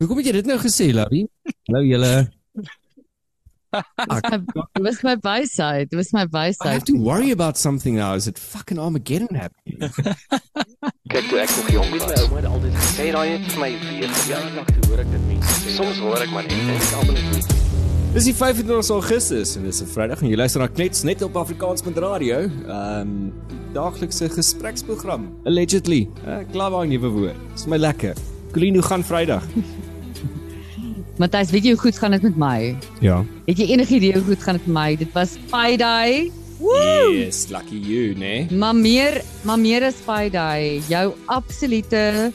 [0.00, 1.26] Hoekom het jy dit nou gesê, Lavie?
[1.68, 2.10] Nou julle
[3.70, 5.90] Dit was my wysheid.
[5.90, 6.86] Dit was my I have wysheid.
[6.86, 8.14] to worry about something now.
[8.16, 9.78] Is it fucking Armageddon happening?
[11.12, 12.06] Kyk toe ek nog jong was.
[12.08, 15.26] My ouma het altyd gesê daai het vir my weer verjaardag toe hoor ek dit
[15.28, 15.74] mense sê.
[15.76, 17.52] Soms hoor ek maar net en ek almal net.
[18.16, 21.36] Dis die 25 Augustus en dis 'n Vrydag en jy luister na Knets net op
[21.44, 22.40] Afrikaans.radio.
[22.48, 23.32] Ehm um,
[23.76, 25.28] daaglikse gespreksprogram.
[25.46, 26.08] Allegedly.
[26.26, 27.38] Ek glo daai nuwe woord.
[27.54, 28.16] Dis my lekker.
[28.50, 29.46] Colleen, hoe gaan Vrydag?
[31.20, 32.58] Matthys, weet jy hoe goed gaan dit met my?
[33.04, 33.18] Ja.
[33.44, 34.92] Het jy enige idee hoe goed gaan dit met my?
[34.96, 36.30] Dit was Pi Day.
[36.60, 37.10] Woo!
[37.12, 38.46] Yes, lucky you, né?
[38.48, 38.58] Nee?
[38.58, 40.80] Maar meer, maar meer as Pi Day.
[40.88, 42.32] Jou absolute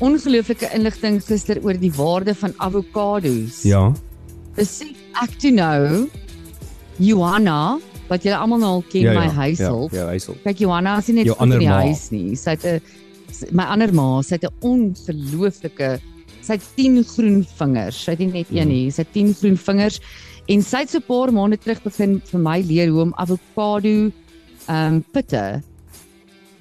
[0.00, 3.60] ongelooflike inligting gister oor die waarde van avokado's.
[3.68, 3.90] Ja.
[4.56, 5.82] Besef ek toe nou
[6.96, 7.76] Johanna
[8.08, 9.92] wat julle almal nou al ken ja, my ja, huishulp.
[9.92, 10.40] Ja, ja huishulp.
[10.46, 11.82] Kyk Johanna is nie net in die ma.
[11.84, 12.32] huis nie.
[12.40, 15.98] Sy het 'n my ander ma, sy het 'n ongelooflike
[16.42, 18.04] sy het 10 groen vingers.
[18.04, 18.72] Sy het nie net een Mm.
[18.74, 20.00] nie, sy het 10 groen vingers
[20.48, 24.10] en sy het so 'n paar maande terug begin vir my leer hoe om avokado
[24.68, 25.62] ehm um, pitte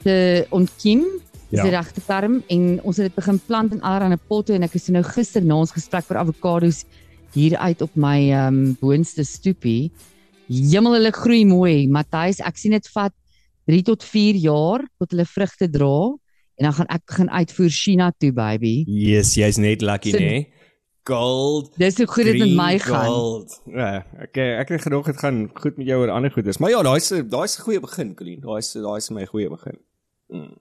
[0.03, 1.05] te ontkiem.
[1.52, 1.64] Ja.
[1.64, 4.88] die regte term en ons het dit begin plant in allerlei potte en ek is
[4.88, 6.86] nou gister na ons gesprek oor avokado's
[7.33, 9.92] hier uit op my ehm um, boonste stoepie.
[10.48, 11.88] Hemel hulle groei mooi.
[11.88, 13.11] Matthys, ek sien dit vat
[13.67, 16.16] 3 tot 4 jaar tot hulle vrugte dra
[16.62, 18.84] en dan gaan ek begin uitvoer China toe, baby.
[18.86, 20.20] Yes, jy's net lucky, So-?
[20.22, 20.48] Nee?
[21.09, 21.72] Gold.
[21.81, 23.06] Dis hoe goed dit met my gaan.
[23.09, 23.56] Gold.
[23.66, 26.59] Ja, ek ek het gedog dit gaan goed met jou oor ander goeders.
[26.62, 28.39] Maar ja, daai's daai's 'n goeie begin, Colleen.
[28.45, 29.80] Daai's daai's my goeie begin.
[30.30, 30.54] Mm.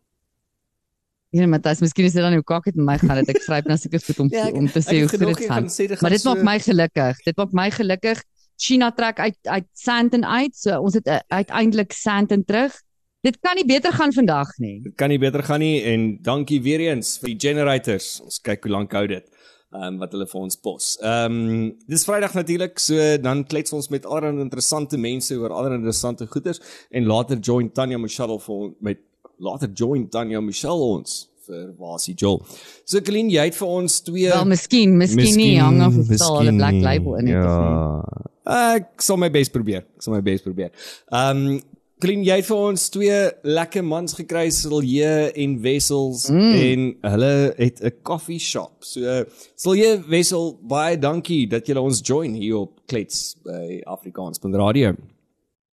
[1.30, 3.66] Ja, Matthys, miskien is dit dan hoe kak dit met my gaan dat ek gryp
[3.70, 5.46] na sulke goed om Ja, ek- om te sê hoe goed dit gaan.
[5.46, 7.22] gaan sê dit Maar gaan dit maak so- my gelukkig.
[7.28, 8.22] Dit maak my gelukkig.
[8.56, 10.56] China trek uit uit Sandton uit.
[10.56, 12.72] So ons het uh, uiteindelik Sandton terug.
[13.20, 14.78] Dit kan nie beter gaan vandag nie.
[14.80, 18.14] Dit kan nie beter gaan nie en dankie weer eens vir die generators.
[18.24, 19.26] Ons kyk hoe lank hou dit.
[19.70, 20.86] Ehm um, wat hulle vir ons pos.
[21.04, 25.78] Ehm um, dis Vrydag natuurlik, so dan klets ons met allerlei interessante mense oor allerlei
[25.78, 26.58] interessante goeders
[26.90, 29.04] en later join Tanya Michelle vir met
[29.38, 32.40] later join Tanya Michelle ons vir Wasie Joel.
[32.84, 36.40] So Colleen, jy het vir ons twee Wel, miskien, miskien nie hang af of sal
[36.40, 37.76] hulle black label in het of nie.
[37.76, 38.26] Ja.
[38.74, 39.84] Ek sal my bes probeer.
[39.84, 40.72] Ek sal my bes probeer.
[41.12, 41.60] Ehm um,
[42.00, 46.52] Colleen, jy het vir ons twee lekker mans gekry, Silje en Wessels mm.
[46.56, 48.80] en hulle het 'n coffee shop.
[48.80, 49.24] So
[49.54, 54.94] Silje, Wessel, baie dankie dat julle ons join hier op Klets by Afrikaans.radio.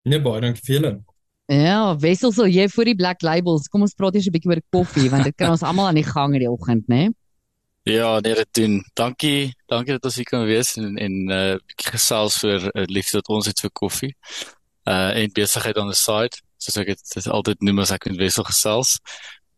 [0.03, 0.93] Nee, baie dankie vir julle.
[1.47, 3.69] Ja, Wessel sal jy vir die black labels.
[3.69, 6.11] Kom ons praat eers 'n bietjie oor koffie want dit kan ons almal aan die
[6.11, 7.15] gang in die oggend, né?
[7.87, 8.85] Ja, nee, dit doen.
[8.95, 9.55] Dankie.
[9.67, 13.29] Dankie dat ons hier kan wees en en uh bietjie gesels oor uh, liefde wat
[13.29, 14.17] ons het vir koffie.
[14.87, 18.47] Uh en besigheid on the side, soos ek dit, altyd noem as ek met Wessel
[18.47, 18.99] gesels.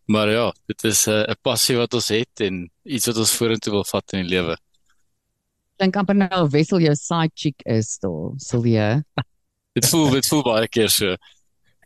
[0.09, 3.73] Maar ja, dit is 'n uh, passie wat ons het en iets wat ons vorentoe
[3.73, 4.57] wil vat in die lewe.
[5.77, 9.05] Klink amper nou Wessel jou side chick is, daar, Silje.
[9.73, 11.17] Dit voel dit voel baie keer so.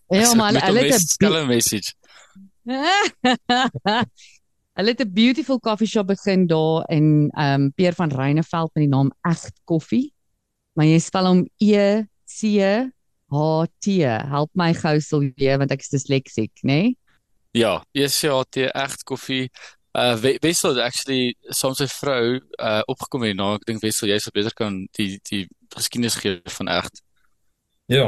[0.09, 1.93] Ja, maar Met 'n hulle het 'n skelm message.
[4.73, 8.85] Hulle het 'n beautiful coffee shop begin daar in ehm um, Peer van Reyneveld met
[8.85, 10.15] die naam Egt Koffie.
[10.73, 12.43] Maar jy spel hom E C
[13.33, 14.01] H T.
[14.05, 16.73] Help my gou Silje want ek is disleksiek, né?
[16.83, 16.97] Nee?
[17.53, 19.51] Ja, ECHT egt koffie.
[19.93, 23.55] Uh We- Wessel het actually soms sy vrou uh opgekom hierna.
[23.59, 27.03] Ek dink Wessel jy sal beter kan die die geskiedenis gee van egt.
[27.93, 28.07] Ja,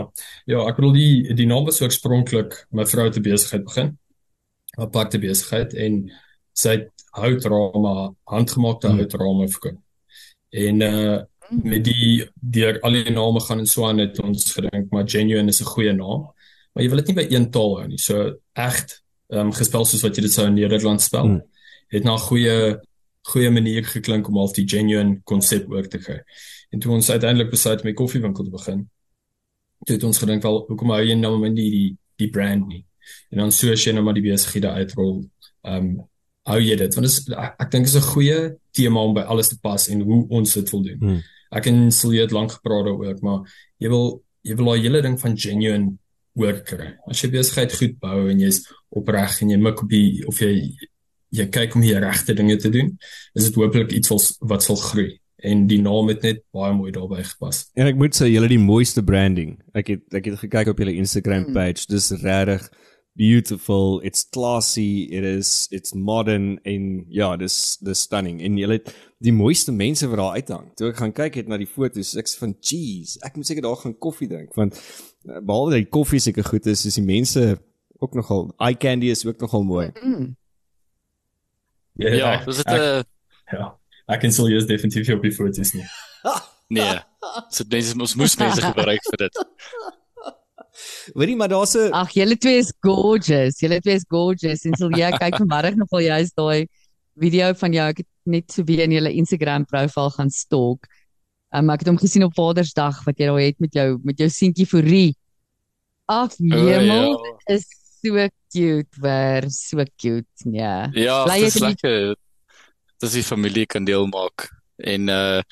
[0.49, 3.99] ja, ek bedoel die die naam was oorspronklik my vrou te besigheid begin.
[4.79, 6.11] 'n Aparte besigheid en
[6.55, 8.99] sy het houtrame, handgemaakte Hmm.
[8.99, 9.79] houtrame verkoop.
[10.51, 14.91] En uh met die deur al die name gaan en so aan het ons gedink
[14.93, 16.31] maar genuine is 'n goeie naam.
[16.73, 17.99] Maar jy wil dit nie by een taal hou nie.
[17.99, 21.27] So egt ehm um, gespel soos wat jy dit sou in Nederland spel.
[21.27, 21.43] Hmm.
[21.89, 22.81] Het na 'n goeie
[23.23, 26.21] goeie manier geklink om al die genuine konsep oor te kry.
[26.71, 28.91] En toe ons uiteindelik besluit om 'n koffiewinkel te begin,
[29.85, 32.85] toe het ons gedink wel hoekom hou jy nou maar nie die die brand nie.
[33.31, 35.25] En dan so as jy nou maar die besighede uitrol,
[35.63, 36.09] ehm um,
[36.45, 39.49] hou jy dit want is ek, ek dink is 'n goeie tema om by alles
[39.53, 40.99] te pas en hoe ons dit wil doen.
[41.01, 41.21] Hmm.
[41.55, 43.45] Ek en Silje het lank gepraat daaroor, maar
[43.83, 44.09] jy wil
[44.45, 45.95] jy wil daai hele ding van genuine
[46.37, 46.91] hoor kry.
[47.09, 50.51] As jy besigheid goed bou en jy's opreg en jy mik op die of jy
[51.35, 52.93] jy kyk om die regte dinge te doen,
[53.35, 55.15] is dit hopelik iets wat wat sal groei.
[55.45, 57.65] En die naam het net baie mooi daarbey gepas.
[57.77, 59.57] En ek moet sê julle het die mooiste branding.
[59.75, 61.53] Ek het ek het gekyk op julle Instagram Mm.
[61.57, 61.87] page.
[61.89, 62.69] Dis regtig
[63.17, 64.01] beautiful.
[64.03, 65.05] It's classy.
[65.11, 68.41] It is it's modern en ja, dis dis stunning.
[68.43, 68.91] En julle het
[69.25, 70.71] die mooiste mense wat daar uithang.
[70.77, 73.63] Toe ek gaan kyk het na die foto's, ek sê van jeez, ek moet seker
[73.63, 77.05] daar gaan koffie drink want eh, behalwe dat die koffie seker goed is, is die
[77.07, 77.59] mense
[78.03, 79.91] ook nogal eye candy is ook nogal mooi.
[80.03, 80.35] Mm.
[82.03, 83.05] Ja, ek- dis dit 'n
[83.53, 83.75] Ja.
[84.09, 85.85] Ek en Silje is definitief op die foto's nie.
[86.69, 86.99] Nee.
[87.51, 89.39] So mense ons moes mense gebruik vir dit.
[91.15, 93.61] Hoorie, maar daar's 'n Ag, julle twee is gorgeous.
[93.61, 94.65] Julle twee is gorgeous.
[94.65, 96.67] En sal jy kyk vanmiddag nog wel jy's daai
[97.17, 97.89] video van jou.
[97.89, 100.87] Ek het net so weer in julle Instagram profiel gaan stalk.
[101.55, 104.29] Um, ek het hom gesien op Vadersdag wat jy daar het met jou met jou
[104.29, 105.15] seentjie Fourie.
[106.11, 107.33] Ag, hemel, ja.
[107.47, 107.67] dit is
[108.03, 110.51] so cute, ver, so cute.
[110.51, 110.91] Ja.
[110.93, 112.17] Ja, Bly dit is lekker.
[112.99, 114.51] Dis die familie kan deel maak
[114.83, 115.43] en uh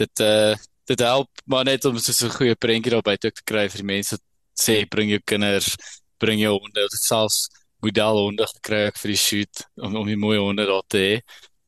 [0.00, 0.54] dit uh
[0.88, 3.92] dit help maar net om so 'n goeie prentjie daar buite te kry vir die
[3.92, 4.18] mense
[4.58, 5.76] sê bring jou kinders,
[6.18, 7.48] bring jou honde, dit selfs
[7.84, 11.16] modelhonde gekry ek vir die shoot om om die mooi honde daar te hê.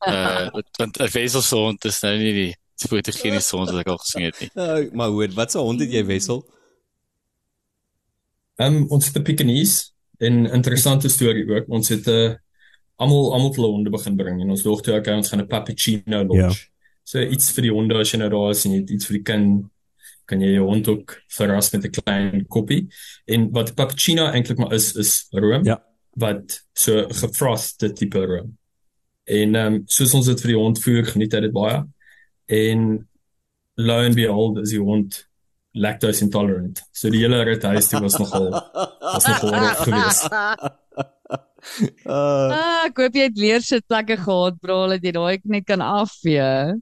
[0.06, 2.54] Uh want- 'n weselse hond is nou nie die
[2.88, 4.50] fotogeniese hond wat ek al gesien het nie.
[4.54, 6.44] uh, maar hoor, wat se hond het jy wissel?
[8.60, 11.68] Ehm um, ons het 'n Pekingese en interessante storie ook.
[11.68, 12.34] Ons het 'n uh,
[12.96, 16.34] almal almal hulle honde begin bring en ons dogter okay, ons gaan 'n Pappuccino.
[16.34, 16.52] Ja.
[17.04, 19.64] So iets vir die honde as jy nou daar is en iets vir die kind
[20.26, 22.86] kan jy jou hond ook verras met 'n klein koppie.
[23.26, 25.82] En wat Pappuccino eintlik maar is is room Ja.
[26.16, 28.56] wat so gefrosted tipe room.
[29.24, 31.84] En ehm um, soos ons dit vir die hond voer, geniet hy dit baie.
[32.48, 33.08] En
[33.74, 35.26] lo and behold is die hond
[35.74, 36.80] lactose intolerant.
[36.92, 38.50] So die hele rit huis toe was nogal
[39.00, 40.32] was nogal rof geweest.
[40.32, 40.54] Uh,
[42.06, 46.76] Ah, ek hoop jy het leersitplekke gehad, bro, dat jy daai net kan afvee.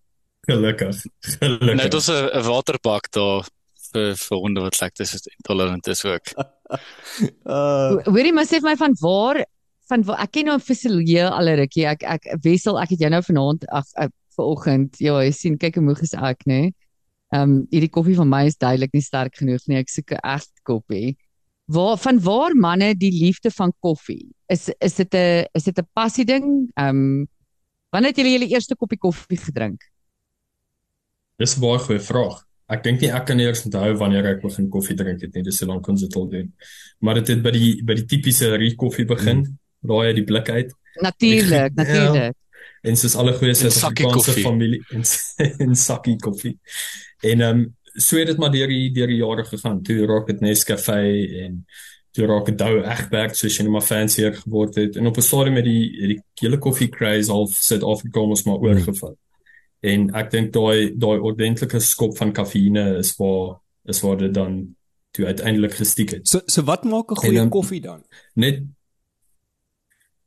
[0.46, 1.04] Gelukkig.
[1.40, 1.82] Nou Gelukkig.
[1.82, 3.48] dit is 'n 'n waterbak daar
[3.92, 6.26] vir vir honde wat lactose intolerant is ook.
[7.56, 9.44] uh Hoorie, maar sê vir my van waar
[9.90, 11.86] van waar ek ken nou fisiologie al 'n rukkie.
[11.86, 14.98] Ek ek wissel, ek het jou nou vanaand ag uh, vanoggend.
[14.98, 16.72] Ja, jy sien, kyk hoe moeg is ek, nê.
[17.34, 19.78] Ehm um, hierdie koffie van my is duidelik nie sterk genoeg nie.
[19.78, 21.16] Ek soek 'n egte koffie.
[21.66, 24.28] Waar van waar manne die liefde van koffie?
[24.48, 26.70] Is is dit 'n is dit 'n passie ding?
[26.76, 27.28] Ehm um,
[27.90, 29.93] wanneer het julle julle eerste koppie koffie gedrink?
[31.38, 32.42] Dis 'n baie goeie vraag.
[32.68, 35.42] Ek dink nie ek kan eers onthou wanneer ek begin koffie drink het nie.
[35.42, 36.52] Dis so lank ons dit al doen.
[37.00, 39.36] Maar dit het by die by die tipiese rie koffie begin.
[39.38, 39.58] Mm.
[39.90, 40.72] Raai uit die blik uit.
[41.02, 41.82] Natuurlik, Ja.
[41.82, 42.34] natuurlik.
[42.82, 45.02] En soos alle goeie Suid-Afrikaanse familie en
[45.66, 46.58] en sakkie koffie.
[47.22, 49.82] En ehm um, so het dit maar deur die deur die jare gegaan.
[49.82, 51.00] Toe raak dit Nescafé
[51.44, 51.66] en
[52.12, 54.96] toe raak dit Douwe Egberg soos jy nou maar fancier geword het.
[54.96, 59.16] En op 'n stadium met die die hele koffie craze half Suid-Afrika ons maar oorgevat.
[59.84, 63.60] En ek dink daai daai ordentlike skop van kafeïne is waar
[63.92, 64.62] is waar dit dan
[65.14, 66.28] toe uiteindelik gestiek het.
[66.28, 68.04] so so wat maak 'n goeie um, koffie dan?
[68.34, 68.62] Net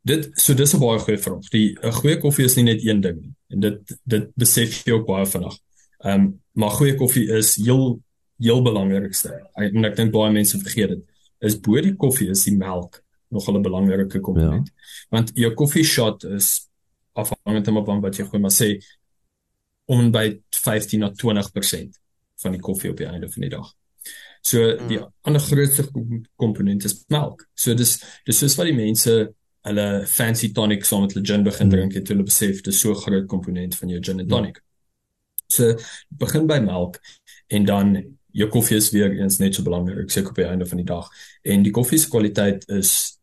[0.01, 1.49] dit so dis 'n baie goeie vraag.
[1.49, 3.33] Die 'n goeie koffie is nie net een ding nie.
[3.47, 5.57] En dit dit besef jy ook baie vinnig.
[5.97, 7.99] Ehm um, maar goeie koffie is heel
[8.37, 9.49] heel belangrikste.
[9.53, 11.03] En ek dink baie mense vergeet dit.
[11.39, 14.67] Is bo die koffie is die melk nog 'n belangrike komponent.
[14.67, 14.83] Ja.
[15.09, 16.69] Want jou koffie shot is
[17.13, 18.77] afhangend van wat jy gooi maar sê
[19.87, 20.25] om by
[20.55, 21.99] 15 na 20%
[22.43, 23.69] van die koffie op die einde van die dag.
[24.45, 27.47] So die ander grootste kom- komponent is melk.
[27.55, 27.97] So dis
[28.27, 29.15] dis soos wat die mense
[29.67, 32.91] hulle fancy tonic saam met hulle gin begin drink het, toe hulle besef dis so
[32.91, 34.61] 'n groot komponent van jou gin en tonic.
[35.49, 35.75] So
[36.09, 36.99] begin by melk
[37.49, 40.77] en dan jou koffie is weer eens net so belangrik seker op die einde van
[40.77, 41.09] die dag.
[41.43, 43.17] En die koffie se kwaliteit is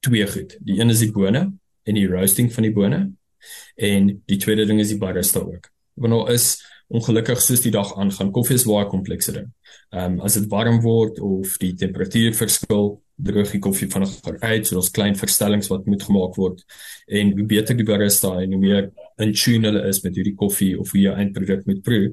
[0.00, 0.56] twee goed.
[0.60, 1.52] Die een is die bone
[1.84, 3.12] en die roasting van die bone
[3.76, 5.70] en die tweede ding is die barista ook.
[5.94, 6.58] Want nou is
[6.90, 9.46] ongelukkig soos die dag aangaan, koffie is baie komplekse ding.
[9.94, 14.66] Ehm um, as dit warm word of die temperatuur verskil, droog die koffie vinniger uit,
[14.66, 16.64] so daar's klein verstellings wat moet gemaak word.
[17.06, 18.90] En hoe beter die barista en hoe meer
[19.22, 22.08] in tune hulle is met hierdie koffie of hoe jou eindproduk moet proe,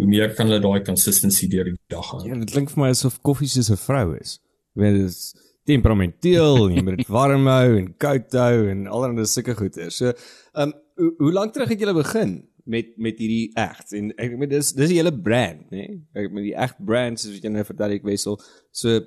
[0.00, 2.22] hoe meer kan hulle daai consistency deur die dag hou.
[2.28, 4.38] Ja, dit klink vir my asof koffie soos 'n vrou is.
[4.76, 5.34] Ek weet dit is
[5.66, 9.90] temperamenteel en jy moet dit warm hou en koud hou en allerlei sulke goeie.
[9.90, 10.14] So,
[10.54, 14.36] ehm um, hoe, hoe lank terug het julle begin met met hierdie egt en ek
[14.38, 15.86] meen dis dis 'n hele brand, né?
[15.86, 16.00] Nee?
[16.14, 18.38] Ek met die egt brand soos wat jy nou vertel ek wissel.
[18.70, 19.00] So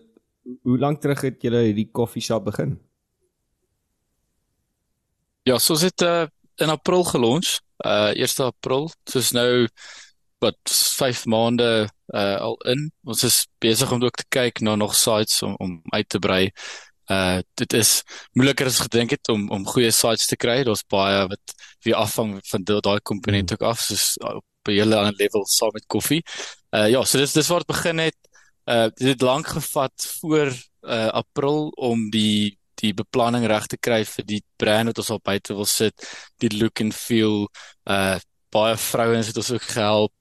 [0.67, 2.77] hoe lank terug het julle hierdie koffie shop begin?
[5.47, 7.59] Ja, so is dit uh, in April gelons.
[7.83, 8.91] Uh 1 April.
[9.09, 9.67] Soos nou
[10.43, 12.91] wat 5 maande uh al in.
[13.03, 16.51] Ons is besig om ook te kyk na nog sites om om uit te brei.
[17.11, 18.01] Uh dit is
[18.33, 20.63] moeiliker as gedink het om om goeie sites te kry.
[20.63, 24.95] Daar's baie wat weer afhang van da- daai komponent ook af, soos op 'n hele
[24.95, 26.23] ander level saam met koffie.
[26.71, 28.17] Uh ja, so dis dis waar dit begin het.
[28.65, 30.47] Uh dit het lank gevat voor
[30.81, 35.19] uh April om die die beplanning reg te kry vir die brand wat ons al
[35.23, 36.07] buite wil sit,
[36.37, 37.49] die look and feel.
[37.87, 38.17] Uh
[38.53, 40.13] baie vrouens het ons ook gehelp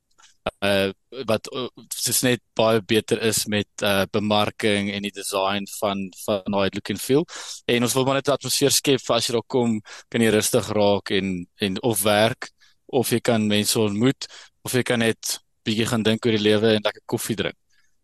[0.65, 0.91] uh
[1.29, 6.57] wat uh, soos net baie beter is met uh bemarking en die design van van
[6.57, 7.27] daai look and feel.
[7.67, 10.31] En ons wil maar net 'n atmosfeer skep vir as jy daar kom, kan jy
[10.31, 12.51] rustig raak en en of werk
[12.87, 14.27] of jy kan mense ontmoet
[14.65, 17.57] of jy kan net bietjie gaan dink oor die lewe en lekker koffie drink.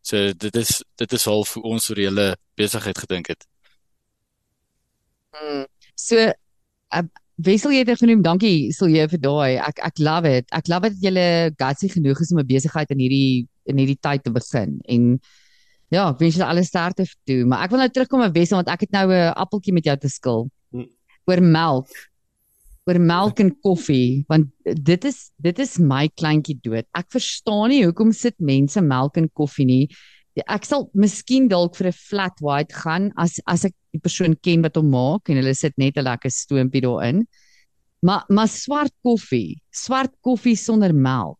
[0.03, 3.47] So dit is dit is half hoe ons oor die hele besigheid gedink het.
[5.35, 5.67] Mm.
[5.95, 7.03] So uh,
[7.39, 9.59] Wessel jy het genoem, dankie sal jy vir daai.
[9.63, 10.49] Ek ek love it.
[10.51, 11.27] Ek love dit jy
[11.61, 14.81] gutsy genoeg is om 'n besigheid in hierdie in hierdie tyd te begin.
[14.89, 15.21] En
[15.91, 18.69] ja, ek wens julle alles sterkte toe, maar ek wil nou terugkom op Wessel want
[18.69, 20.51] ek het nou 'n appeltjie met jou te skil.
[20.73, 20.89] Mm.
[21.27, 21.89] Oor melk.
[22.89, 26.87] Oor melk en koffie, want dit is dit is my kleintjie dood.
[26.95, 29.89] Ek verstaan nie hoekom sit mense melk en koffie nie.
[30.47, 34.63] Ek sal miskien dalk vir 'n flat white gaan as as ek die persoon ken
[34.63, 37.27] wat hom maak en hulle sit net 'n lekker stoompie daarin.
[38.03, 41.39] Maar maar swart koffie, swart koffie sonder melk.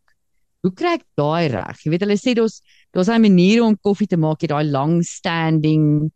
[0.63, 1.77] Hoe kry ek daai reg?
[1.85, 5.03] Jy weet hulle sê daar's daar's 'n manier om koffie te maak, jy daai long
[5.03, 6.11] standing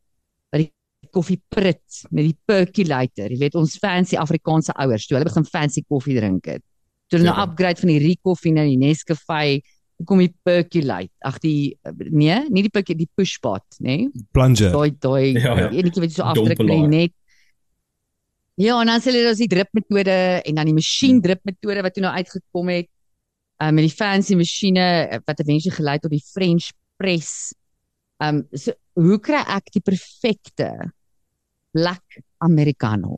[0.51, 0.71] wat die
[1.11, 3.29] koffie prit met die percolator.
[3.29, 6.63] Jy weet ons fancy Afrikaanse ouers, toe hulle begin fancy koffie drink het.
[7.07, 7.35] Toe hulle ja.
[7.35, 9.61] nou upgrade van die Ricoffee na die Nescafe
[10.07, 11.11] kom die percolate.
[11.25, 11.75] Ag die
[12.09, 13.97] nee, nie die percolate, die pushpot, nê?
[14.03, 14.23] Nee?
[14.35, 14.71] Plunger.
[14.73, 15.67] Daai daai ja, ja.
[15.69, 17.13] enetjie wat jy so afdruk net.
[18.61, 21.81] Ja, en dan sê hulle daar's die drip metode en dan die masjien drip metode
[21.81, 22.89] wat toe nou uitgekom het.
[23.63, 26.69] Um met die fancy masjiene eh, wat eventueel gelei tot die French
[27.01, 27.53] press.
[28.21, 30.69] Um so hoe kry ek die perfekte
[31.73, 33.17] black americano?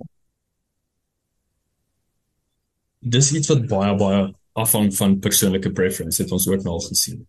[3.03, 4.23] Dis iets wat baie baie
[4.55, 7.25] afhang van persoonlike preference het ons ook nou al gesien.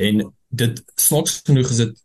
[0.00, 1.98] En dit snaaks genoeg is dit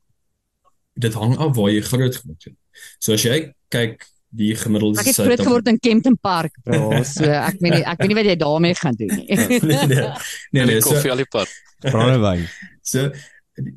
[1.05, 2.55] dit hang af waar jy groot geword het.
[3.03, 3.37] So as jy
[3.71, 4.03] kyk
[4.35, 6.91] die gemiddelde Ek het groot geword in Kempton Park, bro.
[7.15, 9.39] So ek weet nie ek weet nie wat jy daarmee gaan doen nie.
[9.71, 10.11] nee nee.
[10.51, 11.55] Nee nee, koffie al die pad.
[11.87, 12.45] Brandewyn.
[12.91, 13.09] So
[13.55, 13.75] die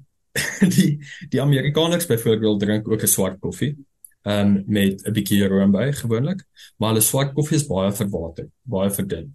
[0.74, 0.90] die,
[1.30, 3.76] die Amerikaners byvoorbeeld drink ook 'n swart koffie.
[4.26, 6.42] Um, met 'n bietjie room by gewoonlik,
[6.76, 9.30] maar hulle swart koffie is baie verwater, baie verdun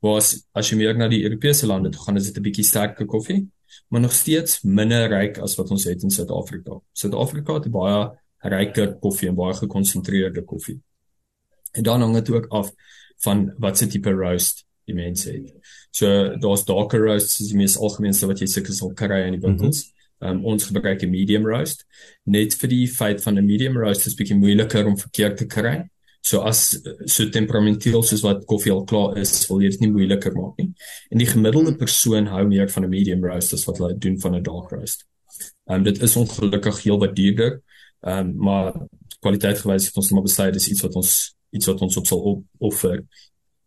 [0.00, 3.06] was as jy meer na die Europese lande toe gaan is dit 'n bietjie sterker
[3.06, 3.46] koffie
[3.88, 6.80] maar nog steeds minder ryk as wat ons het in Suid-Afrika.
[6.92, 7.98] Suid-Afrika het baie
[8.46, 10.78] ryker koffie en baie gekonsentreerde koffie.
[11.72, 12.72] En dan hang dit ook af
[13.24, 15.52] van wat se tipe roast die mense het.
[15.90, 19.42] So daar's darker roasts is die mees algemeenste wat jy seker sal kry in die
[19.42, 19.84] winkels.
[19.86, 20.36] Mm -hmm.
[20.36, 21.84] um, ons gebruik 'n medium roast
[22.24, 25.88] net vir die feit van 'n medium roast is bietjie moeiliker om verkeerd te kry.
[26.26, 26.62] So as
[27.06, 30.72] so temperamenteel soos wat koffie al klaar is, wil jy dit nie moeiliker maak nie.
[31.14, 34.34] En die gemiddelde persoon hou meer van 'n medium roast as wat hulle doen van
[34.34, 35.06] 'n dark roast.
[35.70, 37.62] Ehm um, dit is ongelukkig heel wat duurder.
[38.00, 38.72] Ehm um, maar
[39.20, 42.20] kwaliteit gewys het ons maar besluit dis iets wat ons iets wat ons op sal
[42.20, 43.06] op offer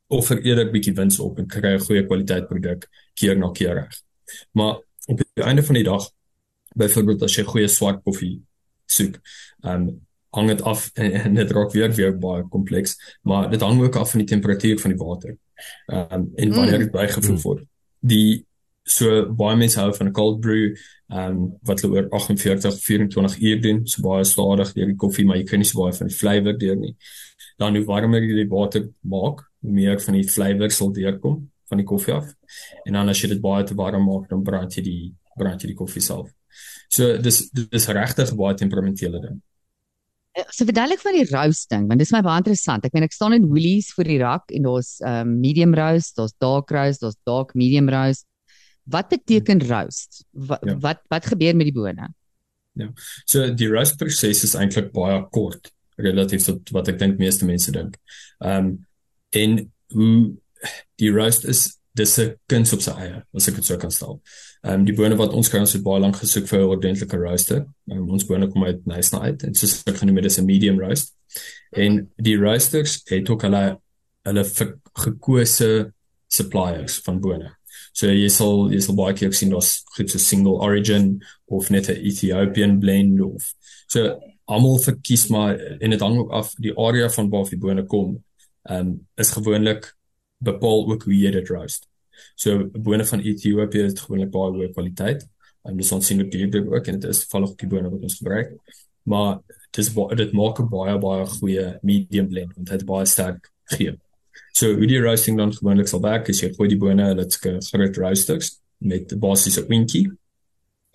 [0.08, 4.02] offer eerder bietjie wins op en kry 'n goeie kwaliteit produk keer na keer reg.
[4.52, 4.76] Maar
[5.08, 6.10] op die einde van die dag
[6.76, 8.42] byvoorbeeld as jy goeie swart koffie
[8.86, 9.20] soek,
[9.62, 13.62] ehm um, hang dit af en, en dit raak weer weer baie kompleks, maar dit
[13.62, 15.38] hang ook af van die temperatuur van die water.
[15.86, 16.98] Ehm um, en wanneer dit mm.
[17.00, 17.42] bygevoer mm.
[17.42, 17.66] word.
[18.00, 18.46] Die
[18.90, 20.76] so baie mense hou van 'n cold brew,
[21.10, 25.26] ehm um, wat hulle oor 48 24 uur doen, so baie stadig deur die koffie,
[25.26, 26.96] maar jy kan nie so baie van die flavour deur nie.
[27.58, 31.78] Dan hoe warmer jy die water maak, hoe meer van die flavour sal deurkom van
[31.78, 32.34] die koffie af.
[32.86, 35.74] En dan as jy dit baie te warm maak, dan brand jy die brand jy
[35.74, 36.32] die koffie self.
[36.90, 39.42] So dis dis regtig baie temperamentele ding.
[40.54, 42.86] So verduidelik van die roasting want dit is my baie interessant.
[42.86, 46.36] Ek meen ek staan in Woolies vir die rak en daar's um medium roast, daar's
[46.44, 48.26] dark roast, daar's dark medium roast.
[48.90, 50.24] Wat beteken roast?
[50.32, 50.78] Wat ja.
[50.82, 52.12] wat, wat gebeur met die bone?
[52.80, 52.92] Ja.
[53.30, 57.74] So die roast proses is eintlik baie kort relatief tot wat ek dink meeste mense
[57.76, 57.98] dink.
[58.40, 58.78] Um
[59.36, 59.60] en
[59.94, 60.14] hoe
[61.00, 64.22] die roast is dis 'n kuns op sy eie as ek dit sou kan stel.
[64.64, 67.18] Ehm um, die bone wat ons kry ons het baie lank gesoek vir 'n ordentlike
[67.18, 67.66] roaster.
[67.92, 70.80] Um, ons bone kom uit nice night en soos ek genoem het is 'n medium
[70.80, 71.14] roast.
[71.72, 73.80] En die roasters het ook hulle
[74.28, 74.44] hulle
[74.94, 75.94] gekose
[76.28, 77.52] suppliers van bone.
[77.94, 81.90] So jy sal jy sal baie keer sien daar's goed so single origin of net
[81.90, 83.54] 'n Ethiopian blend of
[83.88, 87.86] so almal verkies maar en dit hang ook af die area van waar die bone
[87.86, 88.24] kom.
[88.64, 89.96] Ehm um, is gewoonlik
[90.38, 91.89] bepaal ook hoe jy dit roast.
[92.36, 95.26] So bone van Ethiopië het gewoonlik baie hoë kwaliteit.
[95.68, 98.20] En dis ons sien ook duurder ook en dit is toevallig die bone wat ons
[98.22, 98.54] gebruik.
[99.04, 99.40] Maar
[99.76, 103.98] dis dit maak 'n baie baie goeie medium blend want dit baie sterk geur.
[104.54, 107.38] So hoe die roasting dan gewoonlik sal werk is jy gooi die bone hulle het
[107.70, 110.10] groot roasters met die basiese winkie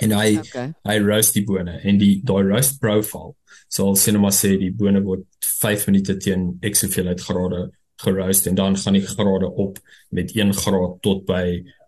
[0.02, 0.72] en hy okay.
[0.88, 3.34] hy roast die bone en die daai roast profile
[3.68, 7.62] sal sien maar sê die bone word 5 minute teen x soveel uit grade
[8.04, 9.78] geroast en dan gaan die grade op
[10.10, 11.44] met 1 graad tot by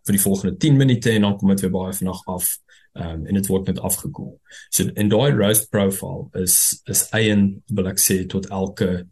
[0.06, 2.50] vir die volgende 10 minute en dan kom dit weer baie vinnig af
[2.94, 4.35] um, en dit word net afgekoel.
[4.70, 9.06] So en daai roast profile is is eien wil ek sê tot elke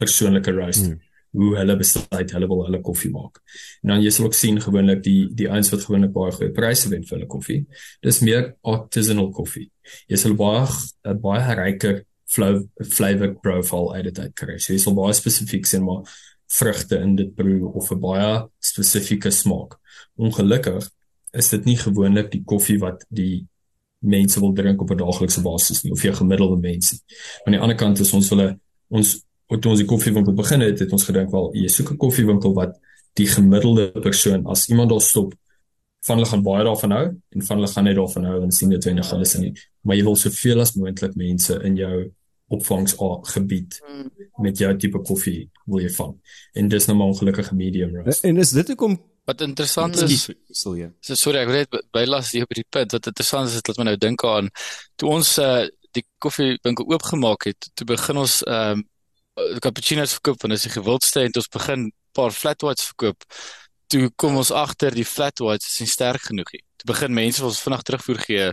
[0.00, 0.90] persoonlike roast.
[0.90, 0.98] Hmm.
[1.30, 3.38] hoe hulle besluit hulle wil hulle koffie maak.
[3.84, 6.90] En dan jy sal ook sien gewoonlik die die ouens wat gewoonlik baie goeie pryse
[6.90, 7.60] wen vir hulle koffie.
[8.02, 9.68] Dis meer artisanal koffie.
[10.10, 14.58] Jy sal baie baie ryker flow flavor profile uit dit uit kry.
[14.58, 16.04] So jy sal baie spesifiek sien maar
[16.50, 19.78] vrugte in dit brew of 'n baie spesifieke smaak.
[20.16, 20.90] Ongelukkig
[21.32, 23.46] is dit nie gewoonlik die koffie wat die
[23.98, 27.00] mense wil drink op 'n daaglikse basis nie of jy gemiddelde mense.
[27.44, 28.58] Aan die ander kant is ons hulle
[28.88, 32.54] ons toe ons die koffiewinkel begin het, het ons gedink wel jy soek 'n koffiewinkel
[32.54, 32.78] wat
[33.14, 35.34] die gemiddelde persoon as iemand daar stop
[36.06, 38.70] van hulle gaan baie daarvan hou en van hulle gaan net daarvan hou en sien
[38.70, 39.54] dit wenig hulle sin nie.
[39.82, 42.12] Maar jy wil soveel as moontlik mense in jou
[42.50, 44.10] opvangsgebied mm.
[44.42, 46.16] met jou tipe koffie wil jy vang.
[46.58, 48.26] En dis nou maar ongelukkige medium roast.
[48.26, 48.98] En is dit hoekom
[49.30, 50.88] wat interessant is sal jy.
[51.04, 53.90] So sorry, ek wil net bylas hier op die punt wat interessant is dat my
[53.90, 54.50] nou dink aan
[54.98, 58.86] toe ons uh, die koffiewinkel oopgemaak het, toe begin ons ehm um,
[59.62, 63.24] cappuccinos verkoop en as die gewildste het ons begin paar flat whites verkoop.
[63.90, 66.60] Toe kom ons agter die flat whites is nie sterk genoeg nie.
[66.82, 68.50] Toe begin mense ons vinnig terugvoer gee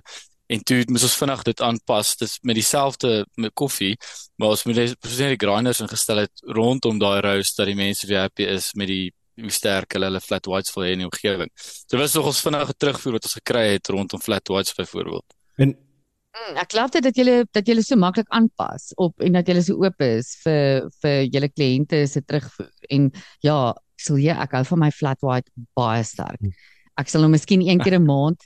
[0.47, 2.15] en toe moet ons vinnig dit aanpas.
[2.21, 3.95] Dis met dieselfde met koffie,
[4.35, 8.25] maar ons moet presies die grinders ingestel het rondom daai roast dat die mense weer
[8.27, 11.51] happy is met die hoe sterk hulle hulle flat whites wil hê in die omgewing.
[11.85, 15.35] So was nog ons vinnige terugvoer wat ons gekry het rondom flat whites byvoorbeeld.
[15.61, 15.75] En
[16.37, 19.63] Mm, ek glo dit dat julle dat julle so maklik aanpas op en dat julle
[19.65, 22.73] so oop is vir vir julle kliënte se terugvoer.
[22.93, 23.09] En
[23.45, 23.57] ja,
[23.97, 26.41] sal jy ek hou van my flat white baie sterk.
[26.43, 26.53] Mm.
[27.01, 28.45] Ek sal nou miskien een keer 'n maand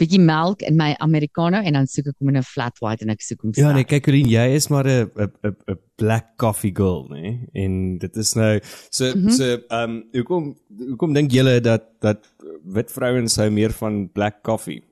[0.00, 3.10] bietjie melk in my americano en dan soek ek hom in 'n flat white en
[3.12, 3.52] ek soek hom.
[3.54, 7.20] Ja, nee, kyk Corinne, jy is maar 'n 'n 'n black coffee girl, nê?
[7.20, 7.64] Nee?
[7.64, 9.30] En dit is nou so mm -hmm.
[9.30, 10.56] so ehm um, hoekom
[10.88, 12.20] hoekom dink julle dat dat
[12.64, 14.82] wit vrouens hou meer van black coffee?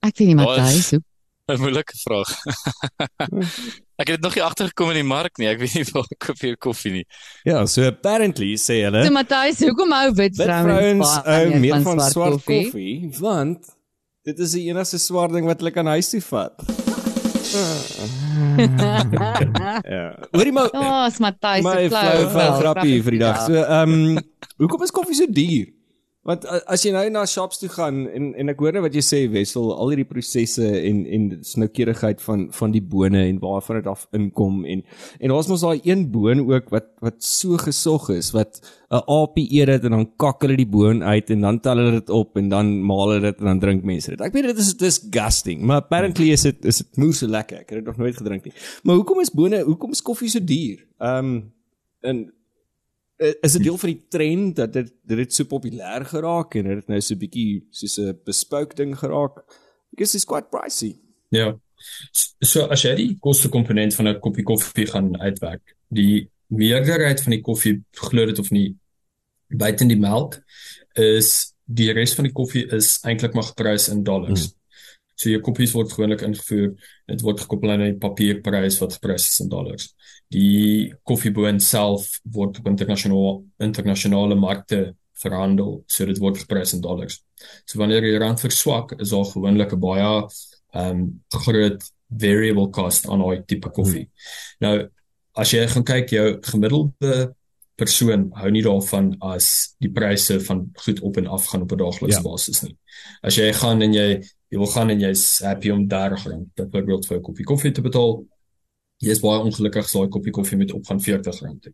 [0.00, 1.02] Ek weet nie Matthys hoe
[1.46, 2.30] 'n moeilike vraag.
[4.02, 5.46] ek het nog nie agtergekom in die mark nie.
[5.46, 7.04] Ek weet nie waar ek koop hier koffie nie.
[7.46, 9.04] Ja, so apparently sê hulle.
[9.06, 12.64] So Matthys, hoekom hou wit vrouens hou meer van swart koffie?
[12.66, 13.12] koffie?
[13.22, 13.75] Want
[14.26, 16.54] dit is die enigste swart ding wat hulle kan huis toe vat.
[19.96, 20.06] ja.
[20.32, 20.70] Hoorie maar.
[20.72, 23.38] O, oh, Matthys se flou grappie vir die dag.
[23.46, 24.18] So, ehm, um,
[24.58, 25.66] hoekom is koffie so duur?
[26.26, 29.02] Want as jy nou na shops toe gaan en en ek hoor net wat jy
[29.04, 33.90] sê Wessel, al hierdie prosesse en en snoukierigheid van van die bone en waarvan dit
[33.92, 34.82] af inkom en
[35.20, 38.58] en daar's mos daai een boon ook wat wat so gesog is wat
[38.90, 42.00] 'n aapie eet dit en dan kak hulle die boon uit en dan tel hulle
[42.00, 44.20] dit op en dan maal hulle dit en dan drink mense dit.
[44.20, 47.60] Ek weet dit is disgusting, maar apparently is dit is dit moeë so lekker.
[47.62, 48.54] Ek het dit nog nooit gedrink nie.
[48.82, 50.86] Maar hoekom is bone, hoekom is koffie so duur?
[50.98, 51.52] Ehm um,
[52.00, 52.32] en
[53.16, 56.88] is dit deel van die trend dat dit dit het so populêr geraak en dit
[56.88, 59.44] nou so 'n bietjie soos 'n bespouk ding geraak
[59.90, 60.98] because it's quite pricey.
[61.30, 61.58] Ja.
[62.40, 67.42] So as jy die kostekomponent van 'n koppie koffie gaan uitwerk, die meerderheid van die
[67.42, 68.76] koffie glo dit of nie
[69.48, 70.42] buite die melk
[70.94, 74.42] is die res van die koffie is eintlik maar geprys in dollars.
[74.42, 74.54] Hmm.
[75.14, 76.76] So jou koppies word gewoonlik ingevoer,
[77.06, 79.94] dit word gekoppel aan die papierprys wat geprys is in dollars
[80.34, 87.22] die koffieboon self word op internasionale internasionale markte verhandel so dit word geprys in dollars.
[87.64, 90.28] So wanneer die rand verswak is daar gewoonlik 'n baie
[90.74, 94.08] ehm um, groot variable cost aan daai tipe koffie.
[94.08, 94.12] Hmm.
[94.60, 94.88] Nou
[95.34, 97.34] as jy gaan kyk jou gemiddelde
[97.76, 101.76] persoon hou nie daarvan as die pryse van goed op en af gaan op 'n
[101.76, 102.22] daaglikse ja.
[102.22, 102.76] basis nie.
[103.22, 106.70] As jy gaan en jy jy wil gaan en jy's happy om daar gaan, dan
[106.70, 108.24] byvoorbeeld vir 'n koppie koffie te betaal,
[109.02, 111.72] jy is baie ongelukkig as daai koppie koffie met opgaan R40.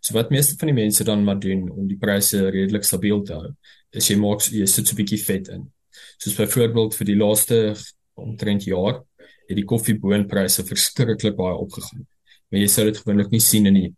[0.00, 3.34] So wat meeste van die mense dan maar doen om die pryse redelik stabiel te
[3.34, 3.52] hou,
[3.90, 5.70] is jy maak jy sit so 'n bietjie vet in.
[6.18, 7.74] Soos byvoorbeeld vir die laaste
[8.14, 9.02] omtrent jaar
[9.48, 12.06] het die koffieboonpryse verskriklik baie opgegaan.
[12.50, 13.94] Maar jy sou dit gewoonlik nie sien in die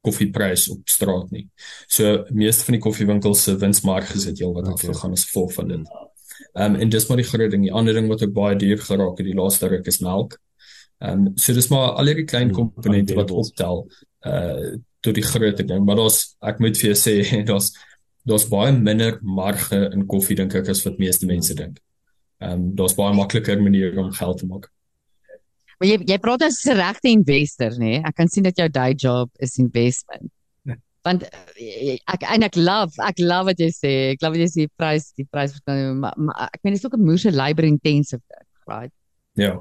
[0.00, 1.48] koffieprys op straat nie.
[1.88, 4.74] So meeste van die koffiewinkels se winsmarges het heelwat okay.
[4.74, 5.86] afgegaan as gevolg van dit.
[6.54, 7.62] Ehm um, en dis maar die groot ding.
[7.62, 10.32] Die ander ding wat ook baie duur geraak het die laaste ruk is melk.
[10.32, 10.53] Ehm
[11.00, 13.86] um, so dis maar al hierdie klein hmm, komponente wat optel
[14.26, 17.14] uh tot die groter ding, maar daar's ek moet vir jou sê
[17.50, 17.74] daar's
[18.24, 21.76] daar's baie minder marge in koffie dink ek as wat meeste mense dink.
[22.40, 24.70] Ehm um, daar's baie makliker maniere om geld te maak.
[25.78, 27.98] Maar jy jy praat as 'n regte investor, nê?
[27.98, 28.02] Nee?
[28.08, 30.30] Ek kan sien dat jou day job is investment.
[30.62, 30.80] Nee.
[31.02, 31.28] Want
[31.58, 33.92] eh, ek en ek love, ek love wat jy sê.
[34.14, 36.96] Ek love wat jy sê prys, die prys maar, maar ek meen dit is ook
[36.96, 38.92] 'n moeë labor intensive ding, right?
[39.34, 39.60] Ja.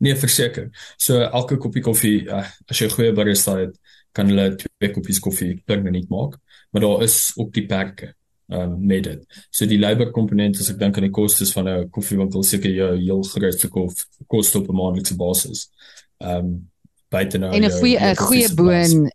[0.00, 0.70] Nee, verseker.
[0.96, 3.76] So elke koppie koffie, uh, as jy 'n goeie barista het,
[4.12, 6.38] kan hulle twee koppies koffie per minuut maak,
[6.72, 8.14] maar daar is ook die perke
[8.50, 9.44] um met dit.
[9.50, 12.96] So die labor komponent as ek dink aan die kostes van 'n koffiewinkel seker jou
[12.96, 15.70] heel grootste kof koste op 'n maandelikse basis.
[16.18, 16.70] Um
[17.10, 19.10] buite nou En 'n goeie 'n goeie boon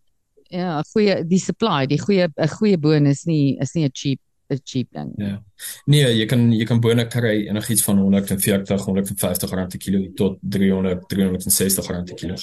[0.48, 3.92] Ja, 'n goeie die supply, die goeie 'n goeie boon is nie is nie 'n
[3.94, 5.12] cheap 'n cheap ding.
[5.18, 5.44] Ja.
[5.86, 10.40] Nee, jy kan jy kan bone kry enigiets van 140, 150 rand per kilo tot
[10.42, 12.36] 300, 360 rand per kilo.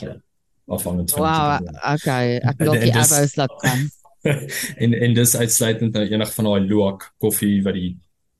[0.66, 3.88] Afhangend van Wow, okay, ek ook die avos laat kom.
[4.82, 7.96] en en dis uitsluitend nou enig van daai loak koffie wat die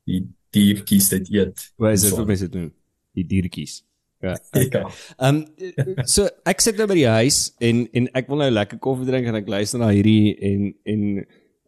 [0.07, 0.21] die
[0.53, 1.71] diertjies dit eet.
[1.75, 2.69] Hoe is dit vir mense doen?
[3.17, 3.81] Die diertjies.
[4.23, 4.37] Ja.
[4.71, 4.87] Ja.
[5.17, 8.79] Ehm um, so ek sit nou by die huis en en ek wil nou lekker
[8.83, 11.01] koffie drink en ek luister na hierdie en en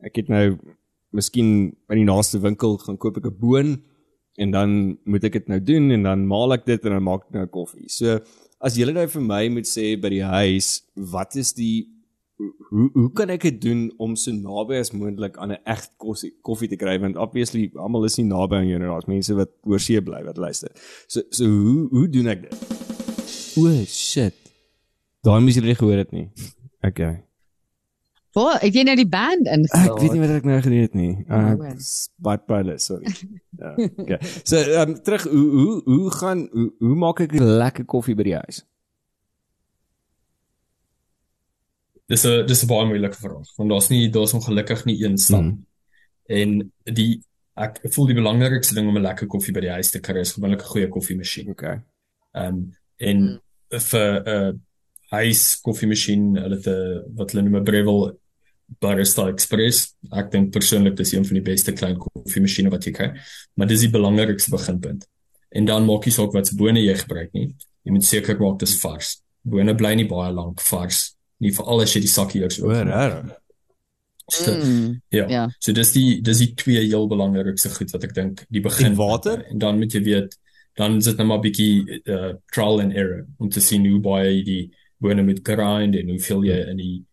[0.08, 0.46] ek het nou
[1.16, 1.50] miskien
[1.90, 3.76] by die naaste winkel gaan koop ek 'n boon
[4.38, 7.28] en dan moet ek dit nou doen en dan maal ek dit en dan maak
[7.28, 7.90] ek nou koffie.
[7.90, 8.20] So
[8.60, 11.88] as julle nou vir my moet sê by die huis, wat is die
[12.70, 16.34] hoe hoe kan ek dit doen om so naby as moontlik aan 'n reg koffie
[16.42, 18.88] koffie te kry want obviously almal is nie naby aan jou nie.
[18.88, 20.72] Daar's mense wat oor see bly wat luister.
[21.08, 22.56] So so hoe hoe doen ek dit?
[23.58, 24.36] O shit.
[25.24, 26.30] Daai moes jy reg gehoor het nie.
[26.86, 27.24] Okay.
[28.36, 30.00] Waar, het jy nou die band Ek ingestel?
[30.02, 31.12] weet nie wat ek nou gedoen het nie.
[31.30, 33.14] Oh, Ek spot pilot, sorry.
[33.56, 33.70] Ja.
[34.04, 34.18] Okay.
[34.44, 38.16] So ehm um, terug hoe hoe hoe gaan hoe, hoe maak ek 'n lekker koffie
[38.16, 38.66] by die huis?
[42.12, 45.42] Dis 'n dis 'n baie moeilike vraag want daar's nie daar's ongelukkig nie een stap.
[45.42, 45.66] Mm.
[46.28, 47.24] En die
[47.56, 50.34] ek voel die belangrikste ding om 'n lekker koffie by die huis te kry is
[50.36, 51.50] gewoonlik 'n goeie koffiemasjien.
[51.50, 51.80] Okay.
[52.34, 54.54] Ehm um, en vir 'n uh,
[55.16, 58.18] huis koffiemasjien, hulle het 'n wat hulle noem 'n Breville
[58.82, 59.96] Barista Express.
[60.12, 63.12] Ek dink persoonlik dis een van die beste klein koffiemasjiene wat jy kry,
[63.56, 65.06] maar dis die belangrikste beginpunt.
[65.56, 67.56] En dan maak nie saak wat se bone jy gebruik nie.
[67.86, 69.22] Jy moet seker maak dis vars.
[69.44, 73.36] Bone bly nie baie lank vars nie, veral as jy die sakkie eers O, regtig?
[74.32, 75.28] So, Mm, ja.
[75.30, 75.42] ja.
[75.60, 78.96] So dis die dis die twee heel belangrikste goed wat ek dink die begin En
[78.96, 79.44] water?
[79.52, 80.38] en dan moet jy weet
[80.76, 84.00] dan is dit net maar 'n bietjie uh, trial and error om te sien hoe
[84.00, 87.04] baie jy die bone moet grind en hoeveel jy in die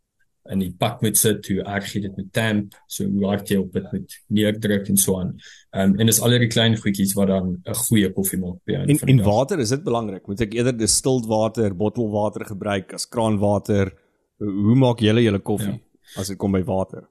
[0.51, 3.61] in die pak moet sit, hoe erg jy dit met damp, so hoe hard jy
[3.63, 5.37] op dit moet neerdruk en so aan.
[5.71, 8.73] Ehm um, en dis al die klein goedjies wat dan 'n goeie koffie maak by
[8.73, 8.83] jou.
[8.83, 10.27] En en water, is dit belangrik?
[10.27, 13.93] Moet ek eerder distilled water, bottelwater gebruik as kraanwater?
[14.39, 16.21] Hoe, maak julle julle koffie ja.
[16.21, 17.07] as dit kom by water?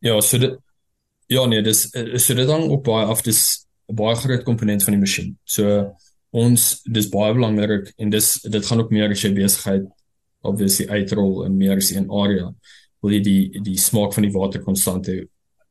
[0.00, 0.58] Ja, so dit
[1.28, 4.92] ja nee, dis so dit hang ook baie af dis 'n baie groot komponent van
[4.92, 5.38] die masjien.
[5.44, 5.94] So
[6.30, 9.86] ons dis baie belangrik en dis dit gaan ook meer as jy besigheid
[10.46, 12.50] obviously uitrol in meer as een area.
[13.02, 15.20] Wil jy die die smaak van die water konstant hê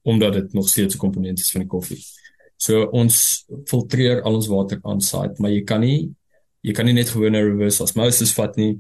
[0.06, 2.04] omdat dit nog steeds 'n komponent is van die koffie.
[2.58, 6.16] So ons filtreer al ons water aan site, maar jy kan nie
[6.66, 8.74] jy kan nie net gewone reverse osmosis vat nie.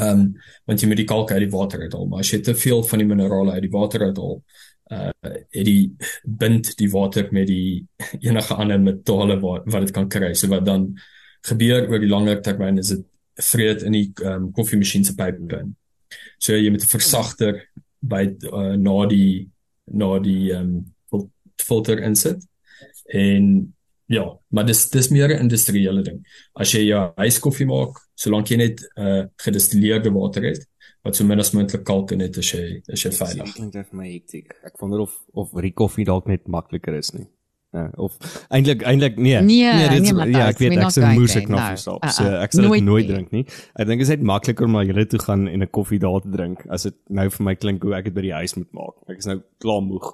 [0.00, 0.26] Ehm um,
[0.66, 3.02] want jy moet die kalk uit die water uithaal, maar as jy te veel van
[3.02, 4.42] die minerale uit die water uithaal,
[4.90, 5.10] uh
[5.50, 5.90] het die
[6.24, 7.86] bind die water met die
[8.28, 10.32] enige ander metale wat wat dit kan kry.
[10.34, 10.94] So wat dan
[11.46, 13.04] gebeur oor die langer termyn is dit
[13.42, 15.74] vreet in die um, koffiemasjien se pype in.
[16.38, 17.62] So jy moet 'n versagter
[18.00, 19.50] by uh, na die
[19.90, 21.28] na die ehm um,
[21.60, 22.46] filter insit.
[23.06, 23.74] En
[24.06, 26.26] ja, maar dis dis meer 'n industriële ding.
[26.52, 30.66] As jy jou huiskoffie maak, solank jy net uh gedistilleerde water het
[31.02, 33.44] wat so min as moontlik kalk in het, as jy as jy veilig.
[33.44, 34.52] Dit klink vir my hektiek.
[34.64, 37.26] Ek wonder of of die koffie dalk net makliker is nie.
[37.70, 38.16] Ja, of
[38.50, 39.40] eintlik eintlik nee.
[39.46, 41.76] Nee, dit is, nee, Matthys, ja, ek weet ek se moes ek nog no.
[41.78, 42.00] stop.
[42.02, 43.44] Uh-uh, So ek sal dit nooit drink nie.
[43.78, 46.18] Ek dink dit is net makliker om na julle toe gaan en 'n koffie daar
[46.24, 48.72] te drink as dit nou vir my klink hoe ek dit by die huis moet
[48.74, 48.96] maak.
[49.06, 50.08] Ek is nou klaar moeg.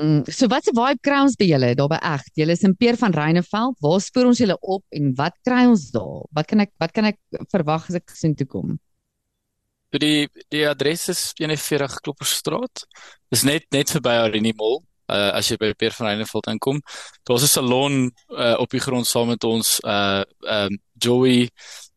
[0.00, 2.32] Mm, so wat se vibe kry ons by julle daar by Egt?
[2.40, 3.76] Julle is in Peer van Reyneveld.
[3.84, 6.24] Waar spoor ons julle op en wat kry ons daar?
[6.32, 7.20] Wat kan ek wat kan ek
[7.52, 8.78] verwag as ek sien toe kom?
[9.92, 12.86] So die die adres is 41 Klopperstraat.
[13.28, 14.80] Dis net net verby Arini Mall.
[15.12, 16.78] Uh as jy by Peer van Reyneveld inkom,
[17.28, 17.96] daar's 'n salon
[18.30, 21.50] uh op die grond saam met ons uh um Joey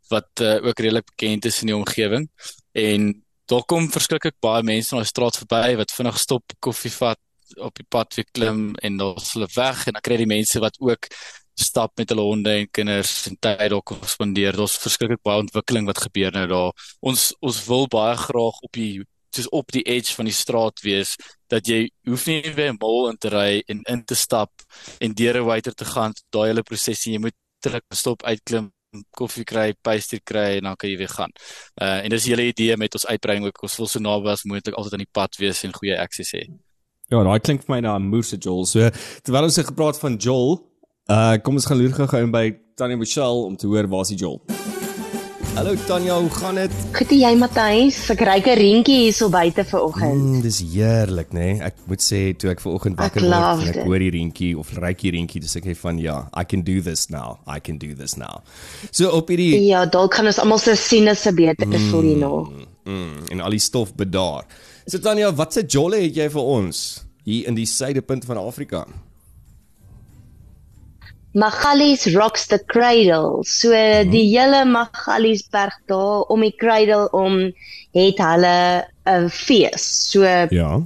[0.09, 2.29] wat uh, ook redelik bekend is in die omgewing
[2.73, 7.19] en daar kom verskriklik baie mense na die straat verby wat vinnig stop, koffie vat,
[7.57, 10.61] op die pad weer klim en daar's hulle weg en dan kry jy die mense
[10.61, 11.09] wat ook
[11.55, 14.55] stap met hulle honde en kinders en tyd daar kom spandeer.
[14.55, 16.87] Daar's verskriklik baie ontwikkeling wat gebeur nou daar.
[16.99, 19.03] Ons ons wil baie graag op die
[19.35, 21.15] soos op die edge van die straat wees
[21.51, 24.51] dat jy hoef nie by 'n mall in te ry en in te stap
[24.99, 28.71] en deur 'n waiter te gaan daai hele proses jy moet terug stop uitklim
[29.11, 31.33] koffie kry, pastry kry en dan kan jy weer gaan.
[31.81, 34.45] Uh en dis die hele idee met ons uitbreiding ook ons wil so naby as
[34.45, 36.45] moontlik altyd aan die pad wees en goeie access hê.
[37.11, 38.65] Ja, daai klink vir my na moose Joel.
[38.65, 38.89] So
[39.23, 40.57] terwyl ons het gepraat van Joel,
[41.05, 44.17] uh kom ons gaan loer gou-gou in by Tannie Michelle om te hoor waar's die
[44.17, 44.39] Joel.
[45.55, 46.73] Hallo Tanya, hoe gaan dit?
[46.97, 50.17] Goed, jy Matthys, ek ryk 'n reentjie hierso buite vanoggend.
[50.17, 51.53] Mm, dis heerlik, nê?
[51.53, 51.61] Nee?
[51.61, 53.85] Ek moet sê toe ek vanoggend wakker word en ek dit.
[53.85, 56.81] hoor die reentjie of ryk die reentjie, dis ek net van ja, I can do
[56.81, 57.37] this now.
[57.47, 58.41] I can do this now.
[58.91, 62.49] So op hierdie Ja, dalk gaan ons almal se sinusse beter voel hierna.
[62.85, 64.43] mm, en al die stof bedaar.
[64.87, 68.85] So Tanya, wat se jolle het jy vir ons hier in die suidepunt van Afrika?
[71.35, 73.43] Magalies rocks the cradle.
[73.43, 73.71] So
[74.07, 77.51] die hele Magaliesberg daar om die cradle om
[77.95, 79.83] het hulle 'n fees.
[80.11, 80.81] So Ja.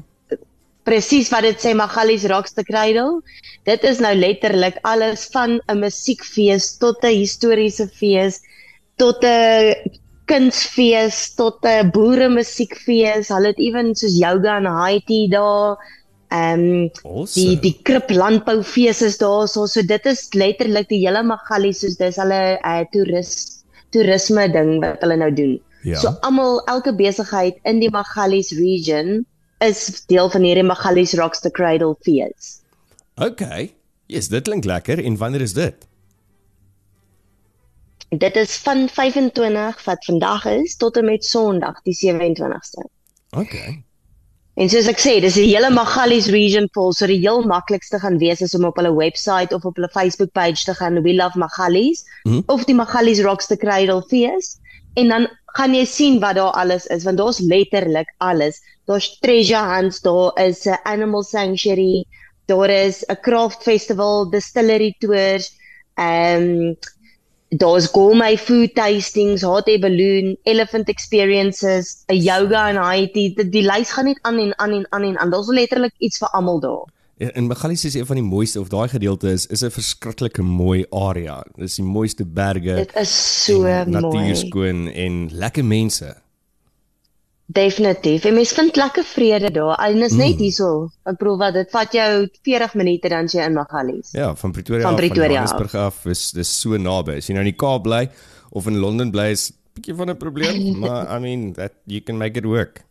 [0.83, 3.21] presies wat dit sê Magalies rocks the cradle.
[3.65, 8.41] Dit is nou letterlik alles van 'n musiekfees tot 'n historiese fees
[8.97, 9.75] tot 'n
[10.25, 13.29] kunsfees tot 'n boere musiekfees.
[13.29, 15.77] Hulle het ewen soos yoga in Haiti daar.
[16.29, 17.33] Ehm um, Awesome.
[17.33, 21.97] die die krip landboufees is daar so so dit is letterlik die hele Magali soos
[21.97, 23.31] dis hulle uh, toeris
[23.89, 25.57] toerisme ding wat hulle nou doen.
[25.81, 25.97] Ja.
[25.97, 29.25] So almal elke besigheid in die Magalies region
[29.65, 32.59] is deel van hierdie Magalies Rocks the Cradle fees.
[33.17, 33.73] Okay.
[34.05, 35.03] Yes, dit klink lekker.
[35.03, 35.87] En wanneer is dit?
[38.09, 42.85] Dit is van 25 wat vandag is tot en met Sondag die 27ste.
[43.29, 43.83] Okay.
[44.59, 48.17] En soos ek sê, dis die hele Magalies region vol, so die heel maklikste gaan
[48.19, 51.39] wees is om op hulle webwerf of op hulle Facebook page te gaan We Love
[51.39, 52.41] Magalies Mhm.
[52.47, 54.57] of die Magalies Rocks the Cradle fees
[54.99, 58.59] en dan gaan jy sien wat daar alles is want daar's letterlik alles.
[58.85, 62.03] Daar's treasure hunts, daar is 'n animal sanctuary,
[62.47, 65.55] daar is 'n craft festival, distillery tours,
[65.95, 66.77] ehm um,
[67.49, 73.33] daar's gourmet food tastings, hot air balloon, elephant experiences, 'n yoga in Haiti.
[73.33, 75.29] Die, die lys gaan net aan en aan en aan en aan.
[75.29, 76.85] Daar's letterlik iets vir almal daar.
[77.17, 80.41] Ja, En Magalies is een van die mooiste of daai gedeelte is is 'n verskriklike
[80.41, 81.43] mooi area.
[81.55, 82.75] Dis die mooiste berge.
[82.75, 84.01] Dit is so en mooi.
[84.01, 86.15] Natuurskoon en lekker mense.
[87.51, 88.25] Definitief.
[88.29, 89.77] En mens vind lekker vrede daar.
[89.81, 90.91] En is net hierso.
[91.09, 92.09] Ek bedoel wat dit vat jou
[92.45, 94.11] 40 minute dan jy in Magalies.
[94.13, 97.17] Ja, van Pretoria Van af, Johannesburg af is dis so naby.
[97.17, 98.03] As jy nou in die Kaap bly
[98.53, 102.21] of in Londen bly is bietjie van 'n probleem, maar I mean that you can
[102.21, 102.83] make it work.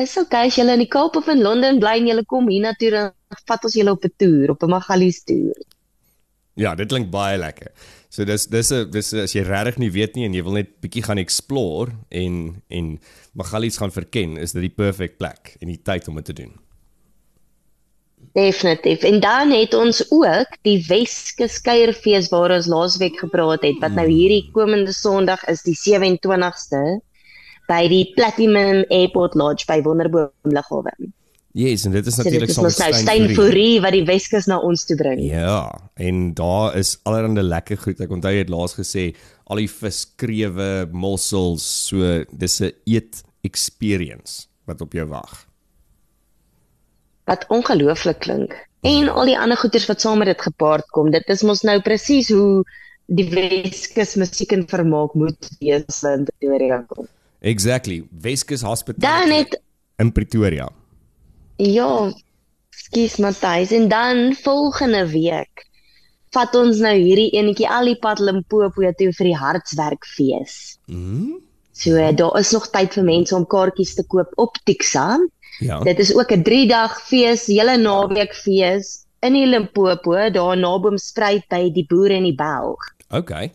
[0.00, 2.90] Is okay as jy in die Kaap of in Londen bly en jy kom hiernatoe
[2.96, 3.12] dan
[3.44, 5.60] vat ons julle op 'n toer, op 'n Magalies toer.
[6.54, 7.72] Ja, dit klink baie lekker.
[8.12, 10.74] So dis dis 'n dis as jy regtig nie weet nie en jy wil net
[10.84, 12.98] bietjie gaan explore en en
[13.32, 16.52] Magalies gaan verken, is dit die perfect plek en die tyd om dit te doen.
[18.36, 19.02] Definitief.
[19.02, 24.06] En dan het ons ook die Weskus Kuierfees waar ons laasweek gepraat het wat nou
[24.08, 27.00] hierdie komende Sondag is die 27ste
[27.68, 30.92] by die Platinum Airport Lodge by Wonderboom Lughawe.
[31.52, 33.34] Yes, en dit is So natuurlik saam mos nou.
[33.36, 35.20] Fourie wat die Weskus na ons toe bring.
[35.20, 35.68] Ja,
[36.00, 38.00] en daar is allerlei lekker goed.
[38.00, 39.10] Ek onthou jy het laas gesê
[39.52, 45.46] al die viskrewe, mossels, so dis 'n eet experience wat op jou wag.
[47.28, 48.56] Wat ongelooflik klink.
[48.80, 51.10] En al die ander goeders wat saam met dit gepaard kom.
[51.10, 52.64] Dit is mos nou presies hoe
[53.06, 57.06] die Weskus musiek en vermaak moet wees in Pretoria kom.
[57.40, 58.02] Exactly.
[58.10, 59.60] Weskus Hospital Dan het
[59.98, 60.70] in Pretoria.
[61.56, 62.10] Ja,
[62.70, 65.66] skus Matthys en dan volgende week
[66.32, 70.78] vat ons nou hierdie enetjie al die pad Limpopo toe vir die Hartswerkfees.
[70.88, 71.40] Mhm.
[71.72, 75.18] So daar is nog tyd vir mense om kaartjies te koop op Tixa.
[75.60, 75.80] Ja.
[75.84, 80.96] Dit is ook 'n 3 dag fees, hele naweek fees in die Limpopo, daar naby
[80.96, 82.78] Spruit by die boere en die Belg.
[83.10, 83.52] Okay.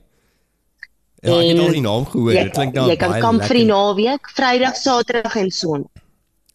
[1.21, 2.31] Ja, ek het al die naam gehoor.
[2.31, 3.75] Dit klink nou jy kan baie kamp vir die lekker.
[3.75, 6.07] naweek, Vrydag, Saterdag en Sondag.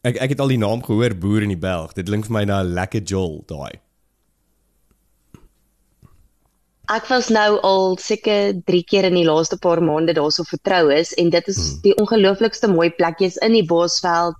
[0.09, 1.93] Ek ek het al die naam gehoor Boer in die Belg.
[1.95, 3.79] Dit klink vir my na 'n lekker jol daai.
[6.93, 11.13] Ek was nou al seker 3 keer in die laaste paar maande daarso vertrou is
[11.15, 11.81] en dit is Hmm.
[11.83, 14.35] die ongelooflikste mooi plekjies in die Bosveld.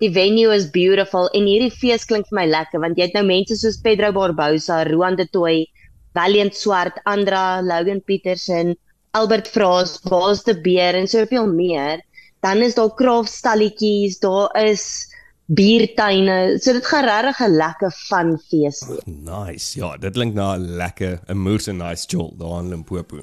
[0.00, 3.24] Die venue is beautiful en hierdie fees klink vir my lekker want jy het nou
[3.24, 5.66] mense soos Pedro Barbosa, Roan de Toey,
[6.14, 8.76] Valiant Swart, Andra, Logan Petersen,
[9.14, 12.00] Albert Vras, Baas de Beer en soveel meer.
[12.42, 15.07] Dan is daar kraakstalletjies, daar is
[15.48, 16.58] biertuine.
[16.60, 19.04] So dit gaan regtig 'n lekker fun fees wees.
[19.06, 19.78] Nice.
[19.78, 23.18] Ja, dit klink na 'n lekker, 'n moose nice jol daar in Limpopo.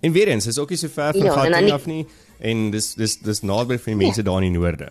[0.00, 2.06] En weer eens, is ook nie so ver van Ja, Gauteng die- af nie
[2.40, 4.88] en dis dis dis naby vir die mense daar in die noorde.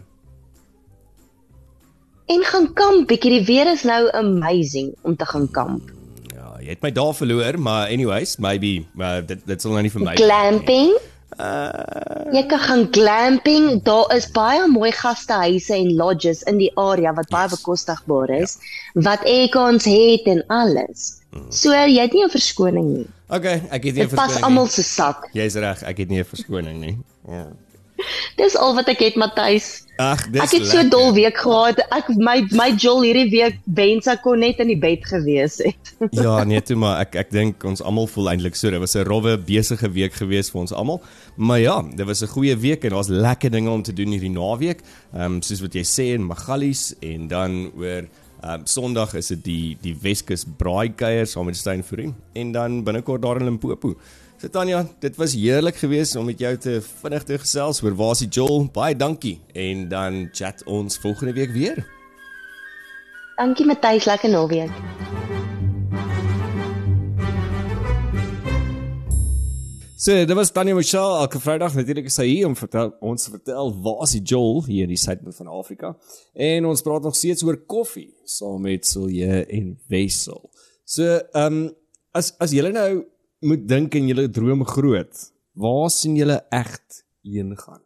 [2.28, 3.32] En gaan kamp bietjie.
[3.38, 5.92] Die weer is nou amazing om te gaan kamp.
[6.36, 9.92] Ja, jy het my daar verloor, maar anyways, maybe, maar dit dit sal nou nie
[9.92, 10.16] vir my.
[10.16, 10.98] Glamping?
[11.36, 13.84] Uh, Jy kan gaan glamping.
[13.84, 18.58] Daar is baie mooi gastehuise en lodges in die area wat baie bekostigbaar is,
[18.96, 21.14] wat aircons het en alles.
[21.54, 23.08] So jy het nie 'n verskoning nie.
[23.30, 24.44] okay, ek het nie 'n Dit pas verskoning.
[24.46, 25.30] almal se sak.
[25.34, 26.98] Jy's reg, ek het nie 'n verskoning nie.
[27.30, 27.48] Ja.
[28.38, 29.84] Dis al wat ek het, Matthys.
[29.98, 30.90] Ag, dis Ek het so lekker.
[30.94, 31.80] dol week gehad.
[31.92, 35.94] Ek my my jol hierdie week wens ek kon net in die bed gewees het.
[36.12, 38.70] Ja, nee, toe maar ek ek dink ons almal voel eintlik so.
[38.70, 41.02] Dit was 'n rowwe besige week gewees vir ons almal.
[41.38, 44.30] Maar ja, dit was 'n goeie week en daar's lekker dinge om te doen hierdie
[44.30, 44.82] naweek.
[45.16, 48.06] Ehm um, soos wat jy sê in Magalies en dan oor
[48.44, 52.84] ehm um, Sondag is dit die die Weskus braaikuier saam met Stein Fourie en dan
[52.84, 53.96] binnekort daar in Limpopo.
[54.38, 58.12] So Tanya, dit was heerlik geweest om met jou te vinnig te gesels oor waar
[58.14, 58.68] is die Joel.
[58.70, 61.82] Baie dankie en dan chat ons volgende week weer.
[63.40, 64.70] Dankie Matthys, lekker naweek.
[69.98, 73.34] So, dit was Tanya Michelle elke Vrydag natuurlik is sy hier om vertel, ons te
[73.34, 75.96] vertel waar is die Joel hier in die suidpunt van Afrika.
[76.38, 80.44] En ons praat nog steeds oor koffie saam met Silje en Wessel.
[80.86, 81.70] So, ehm um,
[82.18, 83.02] as as julle nou
[83.46, 85.26] moet dink en julle droom groot,
[85.58, 87.84] waar sien julle egt heen gaan?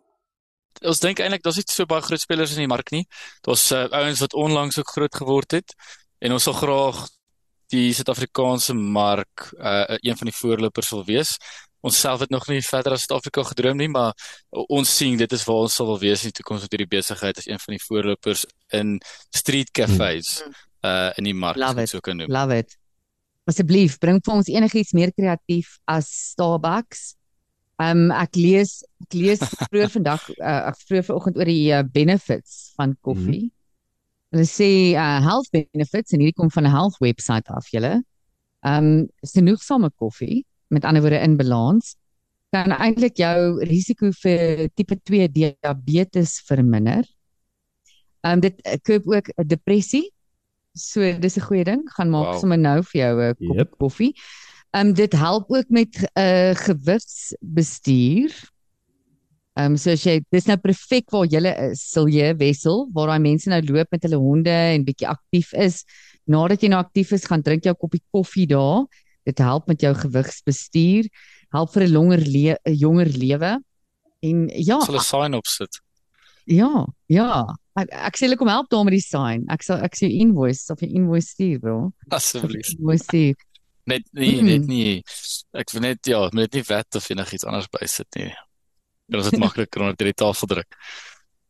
[0.81, 3.03] Ons dink eintlik daar's nie so baie groot spelers in die mark nie.
[3.45, 5.75] Daar's uh, ouens wat onlangs ook groot geword het
[6.21, 7.03] en ons sal graag
[7.71, 11.35] die Suid-Afrikaanse mark uh, een van die voorlopers wil wees.
[11.81, 14.11] Ons self het nog nie verder as Suid-Afrika gedroom nie, maar
[14.51, 17.39] ons sien dit is waar ons sal wil wees in die toekoms met hierdie besigheid
[17.41, 18.45] as een van die voorlopers
[18.77, 18.99] in
[19.33, 20.41] street cafés
[20.81, 22.31] uh in die mark, so kan noem.
[22.33, 22.77] Love it.
[23.49, 27.15] Asseblief, bring vir ons enigiets meer kreatief as Starbucks.
[27.81, 32.59] Um ek lees ek lees vroeër vandag uh ek vroeër vanoggend oor die uh, benefits
[32.77, 33.47] van koffie.
[33.47, 33.57] Mm -hmm.
[34.35, 38.03] Hulle sê uh health benefits en hierdie kom van 'n health website af julle.
[38.61, 41.95] Um genoegsame koffie, met ander woorde in balans,
[42.53, 47.03] kan eintlik jou risiko vir tipe 2 diabetes verminder.
[48.21, 50.13] Um dit koop ook depressie.
[50.73, 51.81] So dis 'n goeie ding.
[51.97, 52.39] Gaan maak Wow.
[52.39, 53.77] sommer nou vir jou 'n kop Yep.
[53.79, 54.13] koffie.
[54.73, 58.31] Um dit help ook met 'n uh, gewigsbestuur.
[59.59, 63.19] Um so as jy dis nou perfek waar jy is, sal jy wissel waar daai
[63.19, 65.83] mense nou loop met hulle honde en bietjie aktief is.
[66.25, 68.85] Nadat jy nou aktief is, gaan drink jou koppie koffie daar.
[69.25, 71.05] Dit help met jou gewigsbestuur,
[71.51, 73.59] help vir 'n langer le 'n jonger lewe.
[74.23, 75.81] En ja, Sal 'n sign op sit.
[76.45, 77.45] ja, ja.
[77.79, 79.45] Ek, ek sê hulle kom help daar met die sign.
[79.53, 81.77] Ek sal ek sê jou invoice of jou invoice stuur, bro.
[82.11, 82.73] Asseblief.
[82.75, 83.35] Invoice stuur.
[83.87, 84.45] Net nie Mm.
[84.49, 85.03] net nie.
[85.57, 88.33] Ek wil net ja, moet net nie wet of enigiets anders bysit nie.
[89.09, 90.75] Dan is dit makliker om dit op die tafel druk.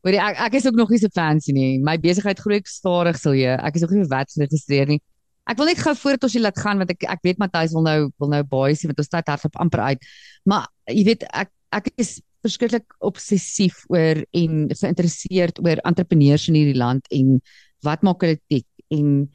[0.02, 1.78] Hoorie, ek ek is ook nog nie so fancy nie.
[1.78, 3.52] My besigheid groei ek stadig sal jy.
[3.58, 5.00] Ek is ook nie wat geregistreer nie.
[5.46, 7.82] Ek wil net gou voordat ons jy laat gaan want ek ek weet Matthys wil
[7.82, 10.08] nou wil nou baie sê want ons tyd hardloop amper uit.
[10.46, 16.78] Maar jy weet ek ek is verskriklik obsessief oor en geïnteresseerd oor entrepreneurs in hierdie
[16.78, 17.38] land en
[17.86, 19.28] wat maak hulle tik en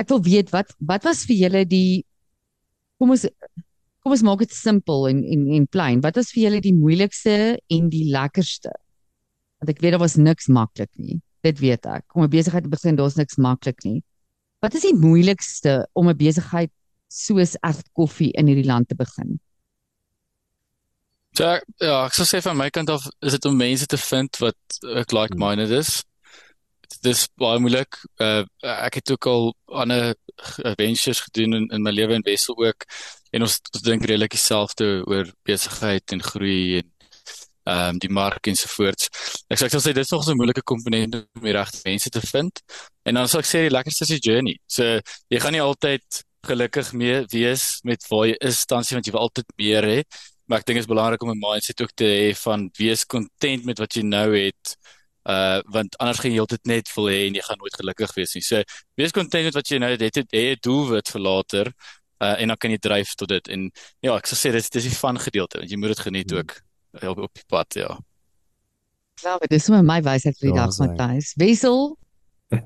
[0.00, 2.04] ek wil weet wat wat was vir julle die
[3.00, 3.26] kom ons
[4.06, 6.00] kom ons maak dit simpel en en en plain.
[6.04, 8.70] Wat was vir julle die moeilikste en die lekkerste?
[9.58, 11.18] Want ek weet daar was niks maklik nie.
[11.42, 12.04] Dit weet ek.
[12.14, 14.02] Om 'n besigheid te begin, daar's niks maklik nie.
[14.62, 16.70] Wat is die moeilikste om 'n besigheid
[17.10, 19.40] soos Ert Koffie in hierdie land te begin?
[21.36, 23.98] So ek- ja, ek sou sê van my kant af is dit om mense te
[24.00, 24.56] vind wat
[25.02, 26.02] ek like-minded is.
[27.02, 27.98] Dit is baie moeilik.
[28.22, 32.56] Uh ek het ook al ander g- ventures gedoen in, in my lewe in Wessel
[32.56, 32.86] ook
[33.32, 36.92] en ons, ons dink redelik dieselfde oor besigheid en groei en
[37.66, 39.08] ehm um, die mark ensovoorts.
[39.50, 41.80] Ek sê ek sal sê dit is nog so 'n moeilike komponent om die regte
[41.84, 42.62] mense te vind.
[43.04, 44.56] En dan sal ek sê die lekkerste is die journey.
[44.70, 49.06] So jy gaan nie altyd gelukkig mee wees met waar jy is tans nie want
[49.06, 50.02] jy wil altyd meer hê.
[50.46, 53.64] Maar ek dink dit is belangrik om 'n mindset ook te hê van wees content
[53.64, 54.76] met wat jy nou het.
[55.26, 58.34] Uh want anders gaan jy altyd net wil hê en jy gaan nooit gelukkig wees
[58.34, 58.42] nie.
[58.42, 58.62] So
[58.94, 60.02] wees content met wat jy nou het.
[60.02, 61.72] Hê hê 'n doelwit vir later.
[62.22, 63.48] Uh en dan kan jy dryf tot dit.
[63.48, 66.32] En ja, ek sal sê dis dis die van gedeelte want jy moet dit geniet
[66.32, 66.60] ook
[67.02, 67.98] uh, op op die pad, ja.
[69.22, 70.78] Wel, dit is sommer my wysheid vir die Ja, dag.
[70.78, 71.32] Matthys.
[71.36, 71.96] Wessel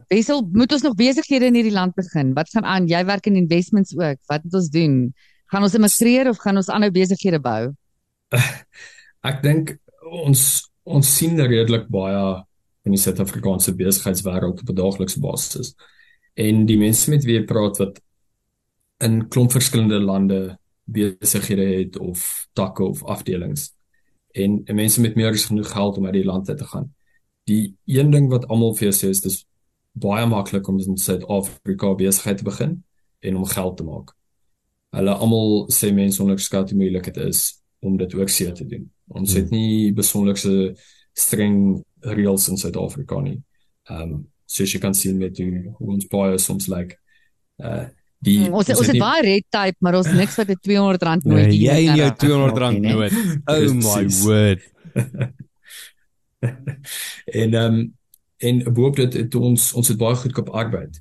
[0.09, 2.35] Wessel, moet ons nog besighede in hierdie land begin?
[2.37, 2.89] Wat gaan aan?
[2.89, 4.19] Jy werk in investments ook.
[4.29, 5.15] Wat moet ons doen?
[5.51, 7.73] Gaan ons immigreer of gaan ons aanhou besighede bou?
[9.31, 9.77] Ek dink
[10.25, 10.45] ons
[10.91, 12.21] ons sien redelik baie
[12.87, 15.75] in die Suid-Afrikaanse besigheidswêreld op 'n daaglikse basis.
[16.35, 18.01] En die mense met wie jy praat wat
[19.05, 23.71] in klomp verskillende lande besighede het of takke of afdelings
[24.33, 26.95] en, en mense met meer as genoeg geld om uit die land uit te gaan.
[27.45, 29.45] Die een ding wat almal vir jou sê is dis
[29.93, 32.85] baie maklik om in Suid-Afrika besigheid te begin
[33.21, 34.15] en om geld te maak.
[34.97, 38.91] Hulle almal sê mense onderskat hoe moeilik dit is om dit ook seker te doen.
[39.09, 40.75] Ons het nie besonderse
[41.15, 43.39] streng reëls in Suid-Afrika nie.
[43.91, 46.79] Ehm um, soos jy kan sien met hoe hoe ons baie soms lyk.
[46.79, 46.97] Like,
[47.63, 47.87] uh
[48.23, 51.03] die Hmm, Ons ons het nie- baie red tape, maar ons niks wat 'n 200
[51.03, 52.95] rand Nee, jy en jou raak 200 maak rand nie, né?
[52.95, 53.13] noot.
[53.47, 54.61] Oh my word.
[57.25, 57.95] en ehm um,
[58.41, 61.01] en boop dit het ons ons het baie goedkoop arbeid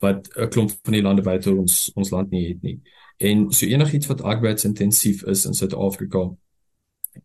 [0.00, 2.80] wat 'n klomp van die lande buite ons ons land nie het nie.
[3.18, 6.30] En so enigiets wat arbeidsintensief is in Suid-Afrika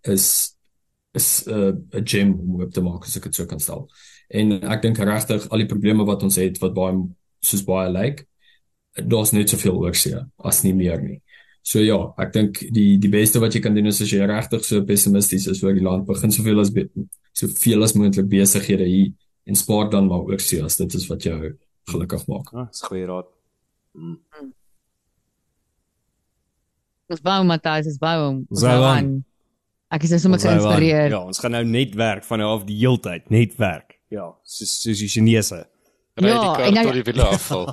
[0.01, 0.55] is
[1.13, 3.89] is 'n uh, 'n gem om op te maak as ek dit so kan stel.
[4.27, 7.07] En ek dink regtig al die probleme wat ons het wat baie
[7.39, 8.27] soos baie lyk,
[8.93, 11.21] daar's net soveel oorsee as nie meer nie.
[11.61, 14.65] So ja, ek dink die die beste wat jy kan doen is as jy regtig
[14.65, 16.71] so pessimisties is oor die land, begin soveel as
[17.33, 19.13] soveel as moontlik besighede hier
[19.45, 21.55] en spaar dan maar oorsee as dit is wat jou
[21.91, 22.51] gelukkig maak.
[22.53, 23.27] Ah, dis goeie raad.
[27.09, 28.37] Ons bou Matthys, ons bou hom.
[28.49, 29.09] Ons bou aan.
[29.93, 30.61] Ek is nou sommer Ons hou aan.
[30.63, 31.09] geïnspireer.
[31.13, 33.99] Ja, ons gaan nou net werk van nou af die heeltyd, net werk.
[34.13, 35.61] Ja, soos soos die Chinese.
[36.17, 37.67] Ry Ja, die kar en nou- tot die wiele afval.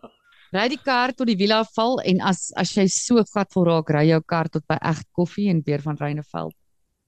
[0.56, 4.04] Ry die kar tot die wiele afval en as as jy so gatvol raak, ry
[4.12, 6.54] jou kar tot by Egt Koffie in Peer van Reyneveld.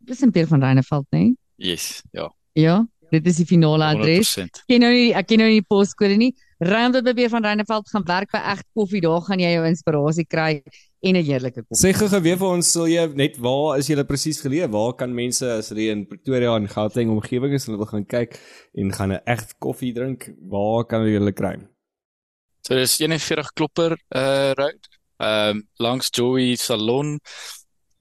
[0.04, 1.18] Dis in Peer van Reyneveld, né?
[1.18, 1.36] Nee?
[1.70, 2.26] Yes, ja.
[2.58, 4.34] Ja, dit is die finale adres.
[4.34, 4.62] 100%.
[4.64, 6.32] Ek ken nou nie ek ken nou nie die poskode nie.
[6.58, 9.52] Ry om tot by Peer van Reyneveld gaan werk by Egt Koffie, daar gaan jy
[9.52, 10.62] jou inspirasie kry
[11.06, 11.78] en 'n heerlike koffie.
[11.78, 14.66] Sê gou weer vir ons, sal jy net waar is julle presies geleë?
[14.68, 18.06] Waar kan mense as hulle in Pretoria en Gauteng omgewing is en hulle wil gaan
[18.06, 18.40] kyk
[18.74, 21.56] en gaan 'n echt koffie drink, waar kan hulle julle kry?
[22.66, 24.82] So dis 41 Klopper uh road.
[25.20, 27.20] Ehm um, langs Joey Salon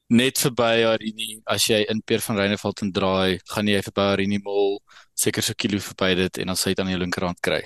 [0.10, 4.39] net verby Arini as jy in Peer van Reyneveld en draai, gaan jy verby Arini
[4.43, 4.80] Mall,
[5.14, 7.64] seker so 'n kilo verby dit en dan sal jy dit aan jou linkerhand kry.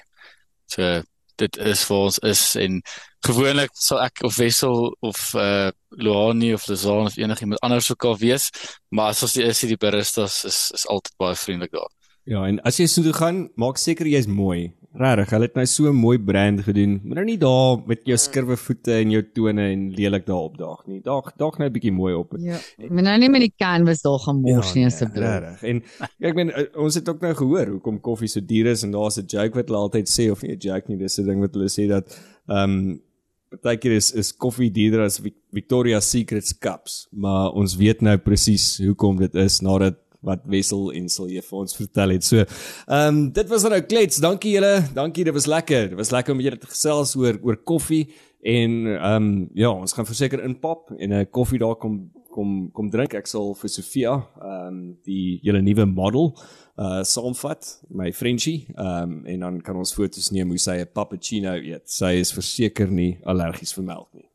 [0.71, 1.01] So
[1.41, 2.81] dit is vir ons is en
[3.25, 8.17] gewoonlik sal ek of Wessel of uh Luani of Lazaan of enigiemand anders ook al
[8.21, 8.49] wees,
[8.89, 11.89] maar as ons die is die baristas is is altyd baie vriendelik daar.
[12.29, 14.71] Ja, en as jy so toe gaan, maak seker jy's mooi.
[14.93, 16.99] Regtig, hulle het nou so 'n mooi brand gedoen.
[17.03, 20.85] Moet nou nie daar met jou skurwe voete en jou tone en lelik daar opdaag
[20.87, 20.99] nie.
[21.01, 22.33] Daag daag nou 'n bietjie mooi op.
[22.37, 22.57] Ja.
[22.89, 25.23] Maar nou nie met die canvas daar gaan mors nie asseblief.
[25.23, 25.63] Ja, Regtig.
[25.63, 25.83] En
[26.19, 28.91] ja, ek meen eh, ons het ook nou gehoor hoekom koffie so duur is en
[28.91, 31.39] daar's 'n joke wat hulle altyd sê of nie 'n joke nie, dis 'n ding
[31.39, 32.19] wat hulle sê dat
[32.49, 33.01] ehm um,
[33.49, 38.77] partykeer is is koffie duurder as Vic- Victoria's Secrets cups, maar ons weet nou presies
[38.77, 42.25] hoekom dit is nadat wat Wessel en Silje vir ons vertel het.
[42.25, 44.21] So, ehm um, dit was dan nou klets.
[44.21, 44.73] Dankie julle.
[44.93, 45.89] Dankie, dit was lekker.
[45.89, 48.07] Dit was lekker om julle te gesels oor oor koffie
[48.41, 52.89] en ehm um, ja, ons gaan verseker inpop en 'n koffie daar kom kom kom
[52.89, 53.13] drink.
[53.13, 56.35] Ek sal vir Sofia ehm um, die julle nuwe model
[56.77, 58.67] uh saamvat, my Frenchie.
[58.77, 61.89] Ehm um, en dan kan ons foto's neem hoe sy 'n cappuccino eet.
[61.89, 64.29] Sy is verseker nie allergies vir melk nie.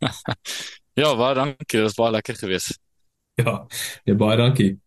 [0.96, 1.76] Ja, baie dankie.
[1.76, 2.78] Dit was baie lekker geweest.
[3.36, 3.66] Ja,
[4.04, 4.78] ja baie dankie.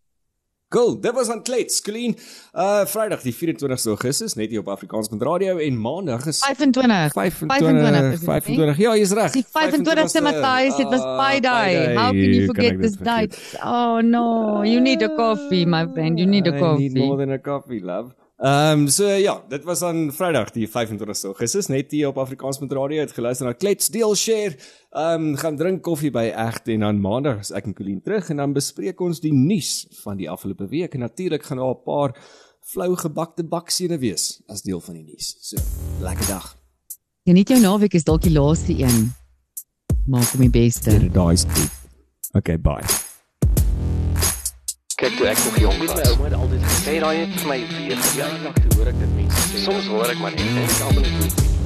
[0.69, 2.15] Cool, dit was aan Klets, Colleen.
[2.53, 7.11] Uh Vrydag die 24ste Augustus net hier op Afrikaans met radio en Maandag is 25.
[7.11, 8.77] 25 is dit 25.
[8.77, 9.31] Ja, jy's reg.
[9.31, 11.95] Die 25ste Matthys, dit was Pi Day.
[11.95, 13.57] How can you forget this date?
[13.63, 16.19] Oh no, you need a coffee, my friend.
[16.19, 17.05] You need a I need coffee.
[17.05, 18.13] more than a coffee, love.
[18.39, 22.59] Ehm um, so ja, dit was aan Vrydag die 25ste Augustus net hier op Afrikaans
[22.59, 24.55] met radio het geluister na Klets deel share.
[24.89, 28.29] Ehm um, gaan drink koffie by Egt en dan Maandag is ek en Colleen terug
[28.29, 31.83] en dan bespreek ons die nuus van die afgelope week en natuurlik gaan daar 'n
[31.83, 32.15] paar
[32.63, 35.35] flou gebakte baksene wees as deel van die nuus.
[35.41, 35.57] So,
[35.99, 36.55] lekker dag.
[37.25, 39.13] Geniet jou naweek is dalk die laaste een.
[40.07, 41.11] Maak hom die beste.
[41.11, 41.71] daai steek.
[42.31, 43.08] Okay, bye.
[44.99, 45.93] Kyk toe ek nog jong was.
[45.95, 49.43] My ouma het altyd gesê raai het vir my weer toe hoor ek dit mense
[49.47, 49.61] sê.
[49.63, 51.58] Soms hoor ek maar net en ek almal net